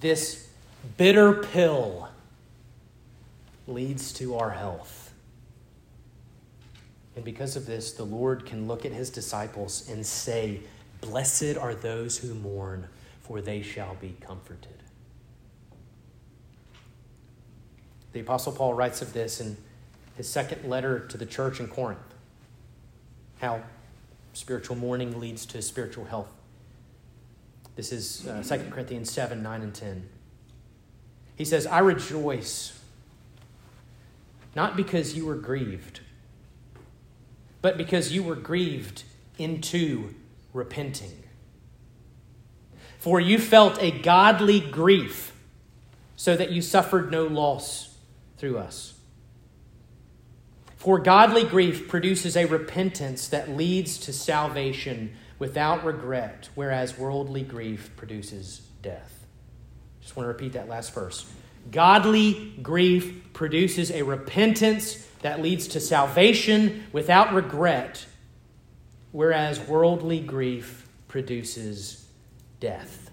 This 0.00 0.48
bitter 0.96 1.32
pill 1.32 2.08
leads 3.66 4.12
to 4.14 4.36
our 4.36 4.50
health. 4.50 5.12
And 7.16 7.24
because 7.24 7.56
of 7.56 7.66
this, 7.66 7.92
the 7.92 8.04
Lord 8.04 8.46
can 8.46 8.66
look 8.68 8.84
at 8.84 8.92
his 8.92 9.10
disciples 9.10 9.88
and 9.88 10.04
say, 10.04 10.60
Blessed 11.04 11.58
are 11.58 11.74
those 11.74 12.18
who 12.18 12.32
mourn, 12.34 12.88
for 13.20 13.42
they 13.42 13.60
shall 13.60 13.94
be 14.00 14.16
comforted. 14.22 14.82
The 18.12 18.20
Apostle 18.20 18.52
Paul 18.52 18.72
writes 18.72 19.02
of 19.02 19.12
this 19.12 19.38
in 19.38 19.58
his 20.16 20.26
second 20.28 20.68
letter 20.68 21.00
to 21.00 21.18
the 21.18 21.26
church 21.26 21.60
in 21.60 21.68
Corinth. 21.68 21.98
How 23.38 23.62
spiritual 24.32 24.76
mourning 24.76 25.20
leads 25.20 25.44
to 25.46 25.60
spiritual 25.60 26.06
health. 26.06 26.32
This 27.76 27.92
is 27.92 28.26
uh, 28.26 28.42
2 28.42 28.70
Corinthians 28.70 29.10
7 29.10 29.42
9 29.42 29.62
and 29.62 29.74
10. 29.74 30.08
He 31.36 31.44
says, 31.44 31.66
I 31.66 31.80
rejoice, 31.80 32.80
not 34.56 34.74
because 34.74 35.14
you 35.14 35.26
were 35.26 35.34
grieved, 35.34 36.00
but 37.60 37.76
because 37.76 38.12
you 38.12 38.22
were 38.22 38.36
grieved 38.36 39.02
into 39.36 40.14
repenting. 40.54 41.24
For 42.98 43.20
you 43.20 43.38
felt 43.38 43.82
a 43.82 43.90
godly 43.90 44.60
grief, 44.60 45.32
so 46.16 46.34
that 46.34 46.52
you 46.52 46.62
suffered 46.62 47.10
no 47.10 47.26
loss 47.26 47.94
through 48.38 48.56
us. 48.56 48.94
For 50.76 50.98
godly 50.98 51.44
grief 51.44 51.88
produces 51.88 52.36
a 52.36 52.46
repentance 52.46 53.28
that 53.28 53.50
leads 53.50 53.98
to 53.98 54.12
salvation 54.12 55.16
without 55.38 55.84
regret, 55.84 56.48
whereas 56.54 56.96
worldly 56.96 57.42
grief 57.42 57.90
produces 57.96 58.60
death. 58.80 59.26
Just 60.00 60.16
want 60.16 60.24
to 60.24 60.28
repeat 60.28 60.52
that 60.52 60.68
last 60.68 60.94
verse. 60.94 61.30
Godly 61.70 62.54
grief 62.62 63.32
produces 63.32 63.90
a 63.90 64.02
repentance 64.02 65.06
that 65.22 65.40
leads 65.40 65.68
to 65.68 65.80
salvation 65.80 66.84
without 66.92 67.32
regret, 67.32 68.06
whereas 69.14 69.60
worldly 69.60 70.18
grief 70.18 70.88
produces 71.06 72.04
death. 72.58 73.12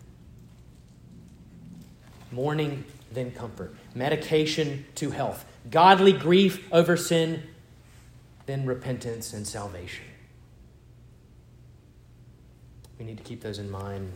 Mourning, 2.31 2.83
then 3.11 3.29
comfort. 3.29 3.75
Medication 3.93 4.83
to 4.95 5.11
health. 5.11 5.45
Godly 5.69 6.11
grief 6.11 6.67
over 6.71 6.97
sin 6.97 7.43
then 8.47 8.65
repentance 8.65 9.31
and 9.31 9.45
salvation. 9.45 10.05
We 12.97 13.05
need 13.05 13.17
to 13.17 13.23
keep 13.23 13.41
those 13.41 13.59
in 13.59 13.69
mind 13.69 14.11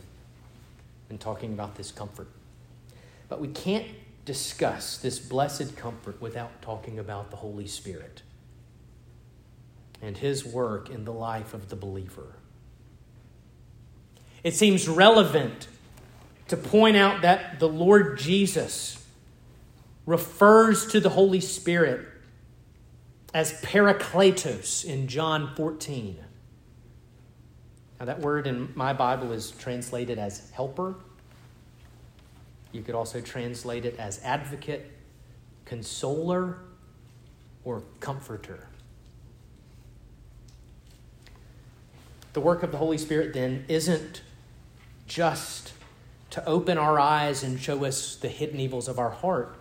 when 1.08 1.18
talking 1.18 1.52
about 1.52 1.76
this 1.76 1.92
comfort. 1.92 2.26
But 3.28 3.40
we 3.40 3.46
can't 3.46 3.86
discuss 4.24 4.98
this 4.98 5.20
blessed 5.20 5.76
comfort 5.76 6.20
without 6.20 6.62
talking 6.62 6.98
about 6.98 7.30
the 7.30 7.36
Holy 7.36 7.68
Spirit 7.68 8.22
and 10.02 10.16
his 10.16 10.44
work 10.44 10.90
in 10.90 11.04
the 11.04 11.12
life 11.12 11.54
of 11.54 11.68
the 11.68 11.76
believer. 11.76 12.36
It 14.42 14.54
seems 14.54 14.86
relevant 14.88 15.68
to 16.48 16.56
point 16.56 16.96
out 16.96 17.22
that 17.22 17.58
the 17.58 17.68
Lord 17.68 18.18
Jesus 18.18 19.04
refers 20.04 20.86
to 20.86 21.00
the 21.00 21.08
Holy 21.08 21.40
Spirit 21.40 22.06
as 23.34 23.60
parakletos 23.60 24.84
in 24.84 25.08
John 25.08 25.54
14. 25.56 26.16
Now, 27.98 28.06
that 28.06 28.20
word 28.20 28.46
in 28.46 28.72
my 28.74 28.92
Bible 28.92 29.32
is 29.32 29.50
translated 29.52 30.18
as 30.18 30.50
helper. 30.50 30.94
You 32.72 32.82
could 32.82 32.94
also 32.94 33.20
translate 33.20 33.84
it 33.84 33.96
as 33.98 34.22
advocate, 34.22 34.92
consoler, 35.64 36.58
or 37.64 37.82
comforter. 38.00 38.68
The 42.36 42.42
work 42.42 42.62
of 42.62 42.70
the 42.70 42.76
Holy 42.76 42.98
Spirit, 42.98 43.32
then, 43.32 43.64
isn't 43.66 44.20
just 45.06 45.72
to 46.28 46.44
open 46.44 46.76
our 46.76 47.00
eyes 47.00 47.42
and 47.42 47.58
show 47.58 47.82
us 47.86 48.14
the 48.14 48.28
hidden 48.28 48.60
evils 48.60 48.88
of 48.88 48.98
our 48.98 49.08
heart. 49.08 49.56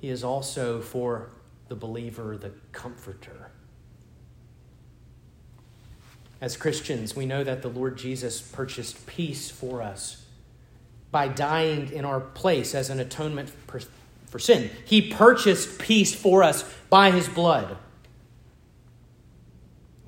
He 0.00 0.08
is 0.08 0.24
also 0.24 0.80
for 0.80 1.30
the 1.68 1.76
believer 1.76 2.36
the 2.36 2.50
comforter. 2.72 3.52
As 6.40 6.56
Christians, 6.56 7.14
we 7.14 7.26
know 7.26 7.44
that 7.44 7.62
the 7.62 7.68
Lord 7.68 7.96
Jesus 7.96 8.40
purchased 8.40 9.06
peace 9.06 9.52
for 9.52 9.80
us 9.80 10.24
by 11.12 11.28
dying 11.28 11.92
in 11.92 12.04
our 12.04 12.18
place 12.18 12.74
as 12.74 12.90
an 12.90 12.98
atonement 12.98 13.52
for, 13.68 14.40
sin. 14.40 14.68
He 14.84 15.12
purchased 15.12 15.78
peace 15.78 16.12
for 16.12 16.42
us 16.42 16.68
by 16.90 17.12
his 17.12 17.28
blood. 17.28 17.76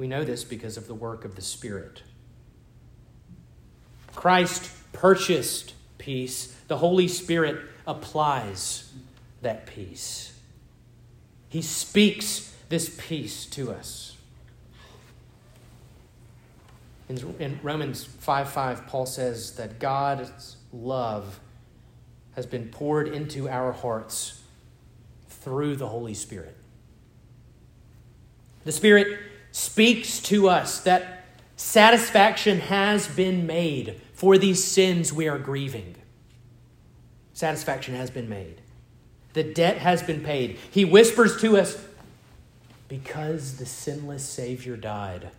We 0.00 0.08
know 0.08 0.24
this 0.24 0.44
because 0.44 0.78
of 0.78 0.86
the 0.86 0.94
work 0.94 1.26
of 1.26 1.36
the 1.36 1.42
Spirit. 1.42 2.02
Christ 4.14 4.70
purchased 4.94 5.74
peace, 5.98 6.56
the 6.68 6.78
Holy 6.78 7.06
Spirit 7.06 7.66
applies 7.86 8.90
that 9.42 9.66
peace. 9.66 10.32
He 11.50 11.60
speaks 11.60 12.56
this 12.70 12.96
peace 12.98 13.44
to 13.48 13.72
us. 13.72 14.16
In, 17.10 17.34
in 17.38 17.60
Romans 17.62 18.02
5 18.02 18.48
5, 18.48 18.86
Paul 18.86 19.04
says 19.04 19.56
that 19.56 19.78
God's 19.78 20.56
love 20.72 21.40
has 22.36 22.46
been 22.46 22.70
poured 22.70 23.06
into 23.06 23.50
our 23.50 23.72
hearts 23.72 24.40
through 25.28 25.76
the 25.76 25.88
Holy 25.88 26.14
Spirit. 26.14 26.56
The 28.64 28.72
Spirit 28.72 29.29
speaks 29.52 30.20
to 30.20 30.48
us 30.48 30.80
that 30.80 31.24
satisfaction 31.56 32.60
has 32.60 33.08
been 33.08 33.46
made 33.46 34.00
for 34.12 34.38
these 34.38 34.62
sins 34.62 35.12
we 35.12 35.28
are 35.28 35.38
grieving. 35.38 35.96
Satisfaction 37.32 37.94
has 37.94 38.10
been 38.10 38.28
made. 38.28 38.60
The 39.32 39.44
debt 39.44 39.78
has 39.78 40.02
been 40.02 40.22
paid. 40.22 40.58
He 40.70 40.84
whispers 40.84 41.40
to 41.40 41.56
us, 41.56 41.82
Because 42.88 43.56
the 43.56 43.66
sinless 43.66 44.24
Savior 44.24 44.76
died, 44.76 45.30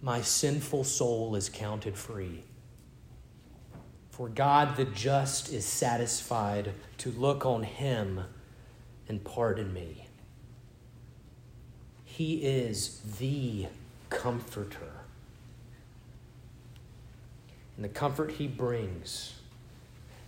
my 0.00 0.20
sinful 0.20 0.84
soul 0.84 1.34
is 1.34 1.48
counted 1.48 1.96
free. 1.96 2.44
For 4.10 4.28
God 4.28 4.76
the 4.76 4.84
just 4.84 5.52
is 5.52 5.64
satisfied 5.64 6.72
to 6.98 7.10
look 7.10 7.46
on 7.46 7.62
him 7.62 8.20
and 9.08 9.24
pardon 9.24 9.72
me. 9.72 10.01
He 12.22 12.34
is 12.34 13.00
the 13.18 13.66
comforter. 14.08 14.92
And 17.74 17.84
the 17.84 17.88
comfort 17.88 18.30
he 18.30 18.46
brings, 18.46 19.34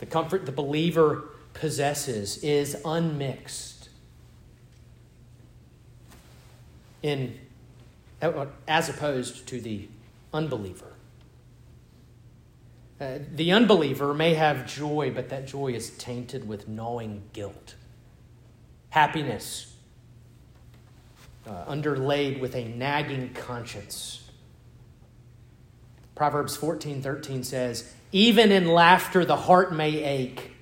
the 0.00 0.06
comfort 0.06 0.44
the 0.44 0.50
believer 0.50 1.28
possesses 1.52 2.38
is 2.38 2.76
unmixed. 2.84 3.90
In, 7.04 7.38
as 8.66 8.88
opposed 8.88 9.46
to 9.46 9.60
the 9.60 9.86
unbeliever. 10.32 10.94
Uh, 13.00 13.18
the 13.36 13.52
unbeliever 13.52 14.12
may 14.12 14.34
have 14.34 14.66
joy, 14.66 15.12
but 15.14 15.28
that 15.28 15.46
joy 15.46 15.68
is 15.68 15.90
tainted 15.90 16.48
with 16.48 16.66
gnawing 16.66 17.22
guilt. 17.32 17.76
Happiness, 18.90 19.73
uh, 21.46 21.64
underlaid 21.66 22.40
with 22.40 22.54
a 22.54 22.64
nagging 22.64 23.34
conscience. 23.34 24.30
Proverbs 26.14 26.56
14 26.56 27.02
13 27.02 27.44
says, 27.44 27.92
Even 28.12 28.52
in 28.52 28.66
laughter 28.66 29.24
the 29.24 29.36
heart 29.36 29.74
may 29.74 30.02
ache, 30.02 30.52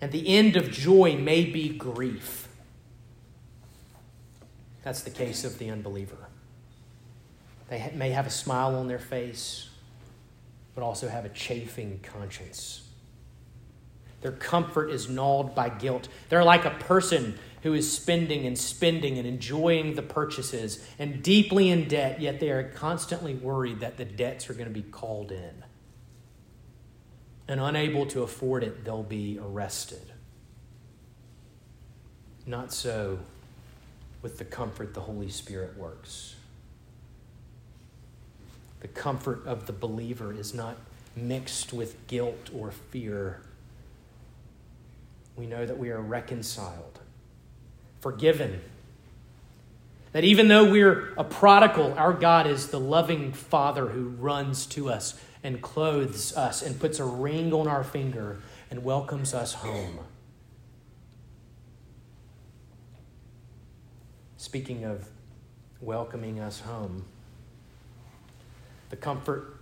and 0.00 0.12
the 0.12 0.28
end 0.28 0.56
of 0.56 0.70
joy 0.70 1.16
may 1.16 1.44
be 1.44 1.68
grief. 1.68 2.48
That's 4.82 5.02
the 5.02 5.10
case 5.10 5.44
of 5.44 5.58
the 5.58 5.70
unbeliever. 5.70 6.16
They 7.68 7.92
may 7.94 8.10
have 8.10 8.26
a 8.26 8.30
smile 8.30 8.74
on 8.74 8.88
their 8.88 8.98
face, 8.98 9.70
but 10.74 10.82
also 10.82 11.08
have 11.08 11.24
a 11.24 11.30
chafing 11.30 12.00
conscience. 12.02 12.88
Their 14.20 14.32
comfort 14.32 14.90
is 14.90 15.08
gnawed 15.08 15.54
by 15.54 15.68
guilt. 15.68 16.08
They're 16.28 16.44
like 16.44 16.64
a 16.64 16.70
person 16.70 17.38
who 17.62 17.74
is 17.74 17.90
spending 17.90 18.46
and 18.46 18.58
spending 18.58 19.18
and 19.18 19.26
enjoying 19.26 19.94
the 19.94 20.02
purchases 20.02 20.84
and 20.98 21.22
deeply 21.22 21.70
in 21.70 21.88
debt, 21.88 22.20
yet 22.20 22.40
they 22.40 22.50
are 22.50 22.64
constantly 22.64 23.34
worried 23.34 23.80
that 23.80 23.96
the 23.96 24.04
debts 24.04 24.50
are 24.50 24.54
going 24.54 24.66
to 24.66 24.74
be 24.74 24.82
called 24.82 25.30
in 25.30 25.64
and 27.48 27.60
unable 27.60 28.06
to 28.06 28.22
afford 28.22 28.64
it, 28.64 28.82
they'll 28.84 29.02
be 29.02 29.38
arrested. 29.38 30.12
Not 32.46 32.72
so 32.72 33.18
with 34.22 34.38
the 34.38 34.44
comfort 34.44 34.94
the 34.94 35.00
Holy 35.00 35.28
Spirit 35.28 35.76
works. 35.76 36.36
The 38.80 38.88
comfort 38.88 39.46
of 39.46 39.66
the 39.66 39.72
believer 39.72 40.32
is 40.32 40.54
not 40.54 40.76
mixed 41.14 41.74
with 41.74 42.06
guilt 42.06 42.50
or 42.56 42.70
fear. 42.70 43.42
We 45.36 45.46
know 45.46 45.66
that 45.66 45.78
we 45.78 45.90
are 45.90 46.00
reconciled, 46.00 47.00
forgiven. 48.02 48.60
That 50.10 50.24
even 50.24 50.48
though 50.48 50.70
we're 50.70 51.14
a 51.16 51.24
prodigal, 51.24 51.94
our 51.96 52.12
God 52.12 52.46
is 52.46 52.68
the 52.68 52.80
loving 52.80 53.32
Father 53.32 53.86
who 53.86 54.08
runs 54.08 54.66
to 54.66 54.90
us 54.90 55.18
and 55.42 55.62
clothes 55.62 56.36
us 56.36 56.60
and 56.60 56.78
puts 56.78 56.98
a 56.98 57.04
ring 57.04 57.54
on 57.54 57.66
our 57.66 57.82
finger 57.82 58.40
and 58.70 58.84
welcomes 58.84 59.32
us 59.32 59.54
home. 59.54 60.00
Speaking 64.36 64.84
of 64.84 65.08
welcoming 65.80 66.40
us 66.40 66.60
home, 66.60 67.04
the 68.90 68.96
comfort 68.96 69.56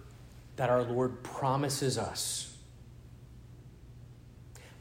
that 0.57 0.71
our 0.71 0.83
Lord 0.83 1.23
promises 1.23 1.97
us 1.99 2.51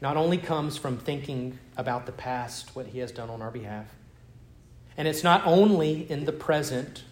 not 0.00 0.16
only 0.16 0.38
comes 0.38 0.76
from 0.76 0.96
thinking 0.96 1.58
about 1.80 2.06
the 2.06 2.12
past, 2.12 2.76
what 2.76 2.86
He 2.86 2.98
has 2.98 3.10
done 3.10 3.30
on 3.30 3.42
our 3.42 3.50
behalf, 3.50 3.86
and 4.96 5.08
it's 5.08 5.24
not 5.24 5.42
only 5.46 6.10
in 6.10 6.26
the 6.26 6.32
present 6.32 7.04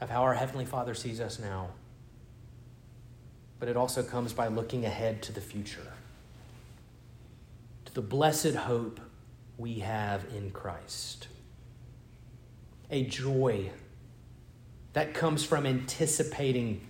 of 0.00 0.10
how 0.10 0.22
our 0.22 0.34
Heavenly 0.34 0.66
Father 0.66 0.94
sees 0.94 1.20
us 1.20 1.38
now 1.38 1.70
but 3.64 3.70
it 3.70 3.78
also 3.78 4.02
comes 4.02 4.34
by 4.34 4.46
looking 4.48 4.84
ahead 4.84 5.22
to 5.22 5.32
the 5.32 5.40
future, 5.40 5.92
to 7.86 7.94
the 7.94 8.02
blessed 8.02 8.54
hope 8.54 9.00
we 9.56 9.78
have 9.78 10.22
in 10.36 10.50
Christ. 10.50 11.28
A 12.90 13.04
joy 13.04 13.70
that 14.92 15.14
comes 15.14 15.44
from 15.44 15.64
anticipating 15.64 16.86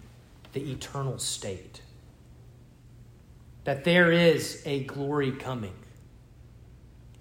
the 0.52 0.72
eternal 0.72 1.18
state. 1.18 1.80
That 3.62 3.84
there 3.84 4.10
is 4.10 4.60
a 4.66 4.82
glory 4.82 5.30
coming. 5.30 5.76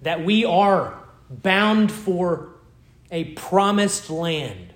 That 0.04 0.24
we 0.24 0.46
are 0.46 0.98
bound 1.30 1.92
for 1.92 2.50
a 3.12 3.26
promised 3.26 4.10
land 4.10 4.74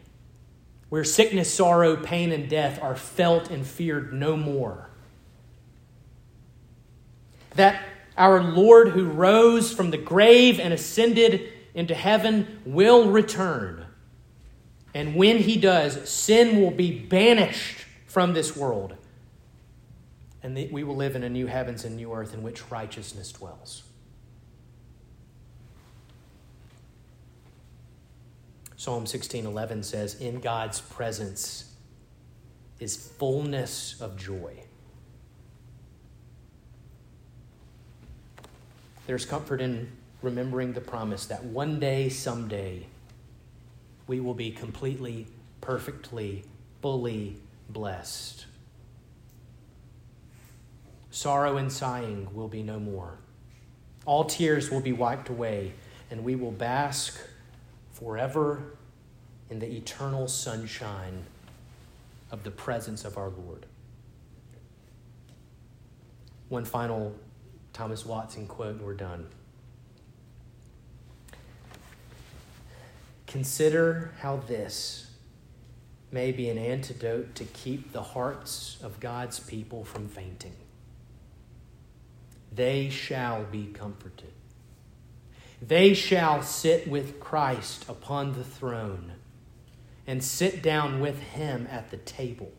where 0.89 1.03
sickness, 1.03 1.53
sorrow, 1.53 1.95
pain, 1.95 2.31
and 2.31 2.49
death 2.49 2.81
are 2.81 2.95
felt 2.95 3.49
and 3.49 3.65
feared 3.65 4.13
no 4.13 4.35
more. 4.35 4.89
That 7.55 7.81
our 8.17 8.41
Lord, 8.41 8.89
who 8.89 9.05
rose 9.05 9.71
from 9.71 9.91
the 9.91 9.97
grave 9.97 10.59
and 10.59 10.73
ascended 10.73 11.51
into 11.73 11.93
heaven, 11.93 12.61
will 12.65 13.11
return 13.11 13.85
And 14.97 15.13
when 15.15 15.37
he 15.37 15.57
does, 15.57 16.09
sin 16.09 16.59
will 16.59 16.71
be 16.71 16.91
banished 16.91 17.85
from 18.07 18.33
this 18.33 18.55
world. 18.57 18.95
And 20.41 20.55
we 20.71 20.83
will 20.83 20.95
live 20.95 21.15
in 21.15 21.23
a 21.23 21.29
new 21.29 21.45
heavens 21.45 21.85
and 21.85 21.97
new 21.97 22.13
earth 22.13 22.33
in 22.33 22.41
which 22.41 22.71
righteousness 22.71 23.31
dwells. 23.31 23.83
Psalm 28.77 29.07
16:11 29.07 29.81
says, 29.83 30.13
"In 30.15 30.39
God's 30.39 30.81
presence 30.81 31.73
is 32.79 32.95
fullness 32.95 33.99
of 33.99 34.15
joy." 34.15 34.63
There's 39.07 39.25
comfort 39.25 39.61
in 39.61 39.91
remembering 40.21 40.73
the 40.73 40.81
promise 40.81 41.25
that 41.25 41.43
one 41.43 41.79
day, 41.79 42.07
someday, 42.07 42.85
we 44.05 44.19
will 44.19 44.35
be 44.35 44.51
completely, 44.51 45.27
perfectly, 45.59 46.43
fully 46.81 47.41
blessed. 47.69 48.45
Sorrow 51.09 51.57
and 51.57 51.71
sighing 51.71 52.31
will 52.31 52.47
be 52.47 52.61
no 52.61 52.79
more. 52.79 53.17
All 54.05 54.25
tears 54.25 54.69
will 54.69 54.81
be 54.81 54.93
wiped 54.93 55.29
away, 55.29 55.73
and 56.11 56.23
we 56.23 56.35
will 56.35 56.51
bask 56.51 57.19
forever 57.97 58.77
in 59.49 59.59
the 59.59 59.67
eternal 59.75 60.27
sunshine 60.27 61.23
of 62.31 62.43
the 62.43 62.51
presence 62.51 63.05
of 63.05 63.17
our 63.17 63.29
Lord. 63.29 63.65
One 66.49 66.65
final 66.65 67.15
Thomas 67.73 68.05
Watson 68.05 68.47
quote, 68.47 68.75
and 68.75 68.81
we're 68.81 68.93
done. 68.93 69.27
Consider 73.25 74.13
how 74.19 74.37
this 74.47 75.11
may 76.11 76.31
be 76.31 76.49
an 76.49 76.57
antidote 76.57 77.35
to 77.35 77.43
keep 77.45 77.91
the 77.91 78.01
hearts 78.01 78.77
of 78.81 78.99
God's 78.99 79.39
people 79.39 79.83
from 79.83 80.07
fainting. 80.07 80.55
They 82.51 82.89
shall 82.89 83.43
be 83.43 83.65
comforted. 83.67 84.36
They 85.61 85.93
shall 85.93 86.43
sit 86.43 86.87
with 86.87 87.19
Christ 87.19 87.85
upon 87.89 88.33
the 88.33 88.43
throne 88.43 89.13
and 90.05 90.23
sit 90.23 90.61
down 90.61 90.99
with 90.99 91.19
him 91.19 91.67
at 91.69 91.91
the 91.91 91.97
table. 91.97 92.51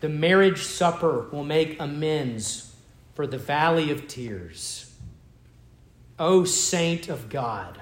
The 0.00 0.08
marriage 0.08 0.64
supper 0.64 1.28
will 1.32 1.44
make 1.44 1.80
amends 1.80 2.74
for 3.14 3.26
the 3.26 3.38
valley 3.38 3.90
of 3.90 4.06
tears. 4.06 4.94
O 6.18 6.44
saint 6.44 7.08
of 7.08 7.28
God, 7.28 7.80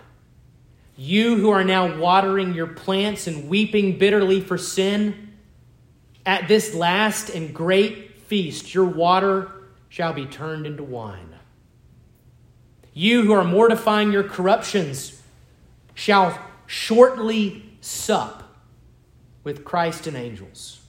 you 0.96 1.36
who 1.36 1.50
are 1.50 1.64
now 1.64 1.98
watering 1.98 2.54
your 2.54 2.68
plants 2.68 3.26
and 3.26 3.48
weeping 3.48 3.98
bitterly 3.98 4.40
for 4.40 4.58
sin, 4.58 5.32
at 6.24 6.46
this 6.48 6.74
last 6.74 7.30
and 7.30 7.54
great 7.54 8.18
feast, 8.22 8.74
your 8.74 8.84
water 8.84 9.50
shall 9.88 10.12
be 10.12 10.26
turned 10.26 10.66
into 10.66 10.82
wine. 10.82 11.34
You 12.95 13.22
who 13.24 13.32
are 13.32 13.45
mortifying 13.45 14.12
your 14.12 14.22
corruptions 14.22 15.20
shall 15.95 16.38
shortly 16.66 17.76
sup 17.80 18.45
with 19.42 19.64
Christ 19.64 20.07
and 20.07 20.16
angels. 20.16 20.80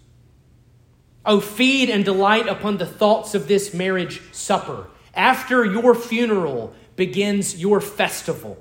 Oh, 1.25 1.39
feed 1.39 1.89
and 1.89 2.05
delight 2.05 2.47
upon 2.47 2.77
the 2.77 2.85
thoughts 2.85 3.33
of 3.33 3.47
this 3.47 3.73
marriage 3.73 4.21
supper. 4.31 4.87
After 5.15 5.65
your 5.65 5.95
funeral 5.95 6.75
begins 6.95 7.59
your 7.59 7.81
festival 7.81 8.57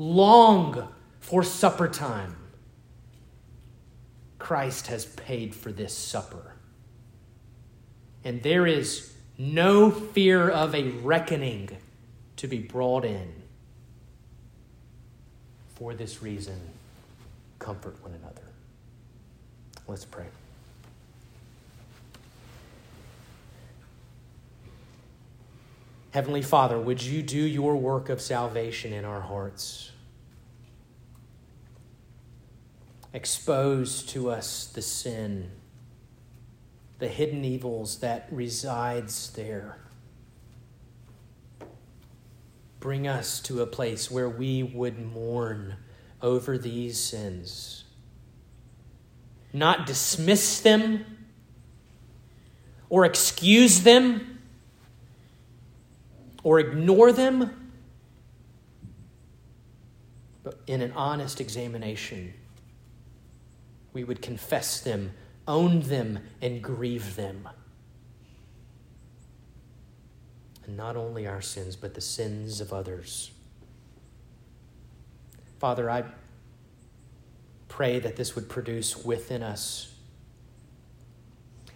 long 0.00 0.88
for 1.20 1.42
supper 1.42 1.86
time. 1.86 2.34
Christ 4.38 4.86
has 4.86 5.04
paid 5.04 5.54
for 5.54 5.70
this 5.70 5.94
supper. 5.94 6.54
And 8.24 8.42
there 8.42 8.66
is 8.66 9.09
no 9.40 9.90
fear 9.90 10.50
of 10.50 10.74
a 10.74 10.90
reckoning 11.02 11.70
to 12.36 12.46
be 12.46 12.58
brought 12.58 13.06
in. 13.06 13.32
For 15.76 15.94
this 15.94 16.20
reason, 16.20 16.60
comfort 17.58 17.96
one 18.02 18.12
another. 18.12 18.42
Let's 19.88 20.04
pray. 20.04 20.26
Heavenly 26.10 26.42
Father, 26.42 26.78
would 26.78 27.02
you 27.02 27.22
do 27.22 27.40
your 27.40 27.76
work 27.76 28.10
of 28.10 28.20
salvation 28.20 28.92
in 28.92 29.06
our 29.06 29.22
hearts? 29.22 29.90
Expose 33.14 34.02
to 34.02 34.30
us 34.30 34.66
the 34.66 34.82
sin, 34.82 35.50
the 37.00 37.08
hidden 37.08 37.44
evils 37.44 37.98
that 37.98 38.28
resides 38.30 39.30
there. 39.30 39.78
Bring 42.78 43.08
us 43.08 43.40
to 43.40 43.62
a 43.62 43.66
place 43.66 44.10
where 44.10 44.28
we 44.28 44.62
would 44.62 44.98
mourn 44.98 45.76
over 46.22 46.58
these 46.58 46.98
sins, 46.98 47.84
not 49.52 49.86
dismiss 49.86 50.60
them 50.60 51.04
or 52.90 53.04
excuse 53.04 53.82
them 53.82 54.38
or 56.42 56.60
ignore 56.60 57.12
them, 57.12 57.72
but 60.42 60.58
in 60.66 60.82
an 60.82 60.92
honest 60.92 61.40
examination, 61.40 62.34
we 63.92 64.04
would 64.04 64.20
confess 64.20 64.80
them, 64.80 65.12
own 65.50 65.80
them, 65.80 66.20
and 66.40 66.62
grieve 66.62 67.16
them. 67.16 67.48
And 70.64 70.76
not 70.76 70.96
only 70.96 71.26
our 71.26 71.42
sins, 71.42 71.76
but 71.76 71.94
the 71.94 72.00
sins 72.00 72.60
of 72.60 72.72
others. 72.72 73.32
Father, 75.58 75.90
I 75.90 76.04
pray 77.68 77.98
that 77.98 78.16
this 78.16 78.34
would 78.34 78.48
produce 78.48 78.96
within 79.04 79.42
us 79.42 79.94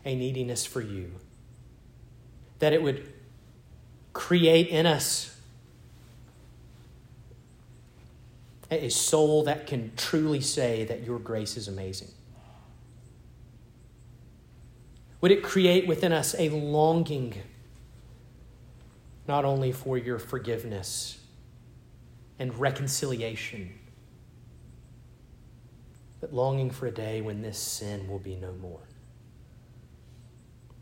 a 0.05 0.14
neediness 0.14 0.64
for 0.64 0.81
you, 0.81 1.12
that 2.61 2.72
it 2.72 2.83
would 2.83 3.12
create 4.12 4.68
in 4.68 4.87
us 4.87 5.37
a 8.70 8.89
soul 8.89 9.45
that 9.45 9.66
can 9.66 9.93
truly 9.97 10.41
say 10.41 10.85
that 10.85 11.03
your 11.03 11.18
grace 11.18 11.57
is 11.57 11.68
amazing? 11.68 12.09
Would 15.25 15.33
it 15.33 15.43
create 15.43 15.87
within 15.87 16.12
us 16.12 16.35
a 16.39 16.51
longing 16.51 17.33
not 19.27 19.47
only 19.47 19.72
for 19.72 19.97
your 19.97 20.18
forgiveness 20.18 21.18
and 22.39 22.55
reconciliation, 22.59 23.72
but 26.20 26.35
longing 26.35 26.68
for 26.68 26.89
a 26.89 26.91
day 26.91 27.22
when 27.22 27.41
this 27.41 27.57
sin 27.57 28.07
will 28.07 28.18
be 28.18 28.37
no 28.37 28.53
more? 28.53 28.83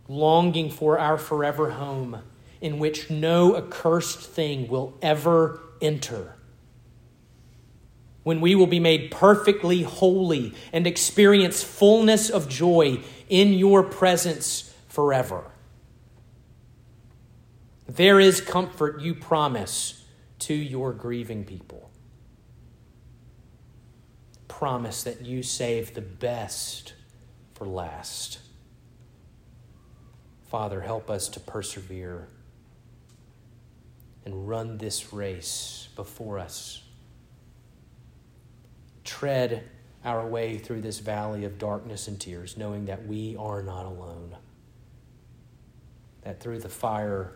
Longing 0.08 0.72
for 0.72 0.98
our 0.98 1.18
forever 1.18 1.70
home 1.70 2.20
in 2.60 2.80
which 2.80 3.10
no 3.10 3.54
accursed 3.54 4.18
thing 4.18 4.66
will 4.66 4.98
ever 5.00 5.60
enter. 5.80 6.34
When 8.24 8.40
we 8.40 8.56
will 8.56 8.66
be 8.66 8.80
made 8.80 9.12
perfectly 9.12 9.82
holy 9.82 10.52
and 10.72 10.84
experience 10.84 11.62
fullness 11.62 12.28
of 12.28 12.48
joy 12.48 12.98
in 13.32 13.54
your 13.54 13.82
presence 13.82 14.74
forever. 14.88 15.50
There 17.88 18.20
is 18.20 18.42
comfort 18.42 19.00
you 19.00 19.14
promise 19.14 20.04
to 20.40 20.52
your 20.52 20.92
grieving 20.92 21.46
people. 21.46 21.90
Promise 24.48 25.04
that 25.04 25.22
you 25.22 25.42
save 25.42 25.94
the 25.94 26.02
best 26.02 26.92
for 27.54 27.66
last. 27.66 28.40
Father, 30.50 30.82
help 30.82 31.08
us 31.08 31.30
to 31.30 31.40
persevere 31.40 32.28
and 34.26 34.46
run 34.46 34.76
this 34.76 35.10
race 35.10 35.88
before 35.96 36.38
us. 36.38 36.82
Tread 39.04 39.70
our 40.04 40.26
way 40.26 40.58
through 40.58 40.80
this 40.80 40.98
valley 40.98 41.44
of 41.44 41.58
darkness 41.58 42.08
and 42.08 42.20
tears, 42.20 42.56
knowing 42.56 42.86
that 42.86 43.06
we 43.06 43.36
are 43.36 43.62
not 43.62 43.86
alone. 43.86 44.36
That 46.22 46.40
through 46.40 46.60
the 46.60 46.68
fire 46.68 47.32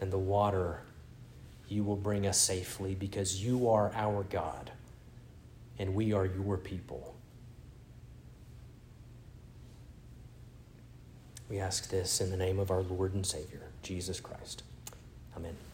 and 0.00 0.12
the 0.12 0.18
water, 0.18 0.80
you 1.68 1.84
will 1.84 1.96
bring 1.96 2.26
us 2.26 2.38
safely 2.38 2.94
because 2.94 3.42
you 3.42 3.68
are 3.68 3.92
our 3.94 4.24
God 4.24 4.70
and 5.78 5.94
we 5.94 6.12
are 6.12 6.26
your 6.26 6.56
people. 6.56 7.14
We 11.48 11.58
ask 11.58 11.88
this 11.88 12.20
in 12.20 12.30
the 12.30 12.36
name 12.36 12.58
of 12.58 12.70
our 12.70 12.82
Lord 12.82 13.14
and 13.14 13.24
Savior, 13.24 13.62
Jesus 13.82 14.20
Christ. 14.20 14.62
Amen. 15.36 15.67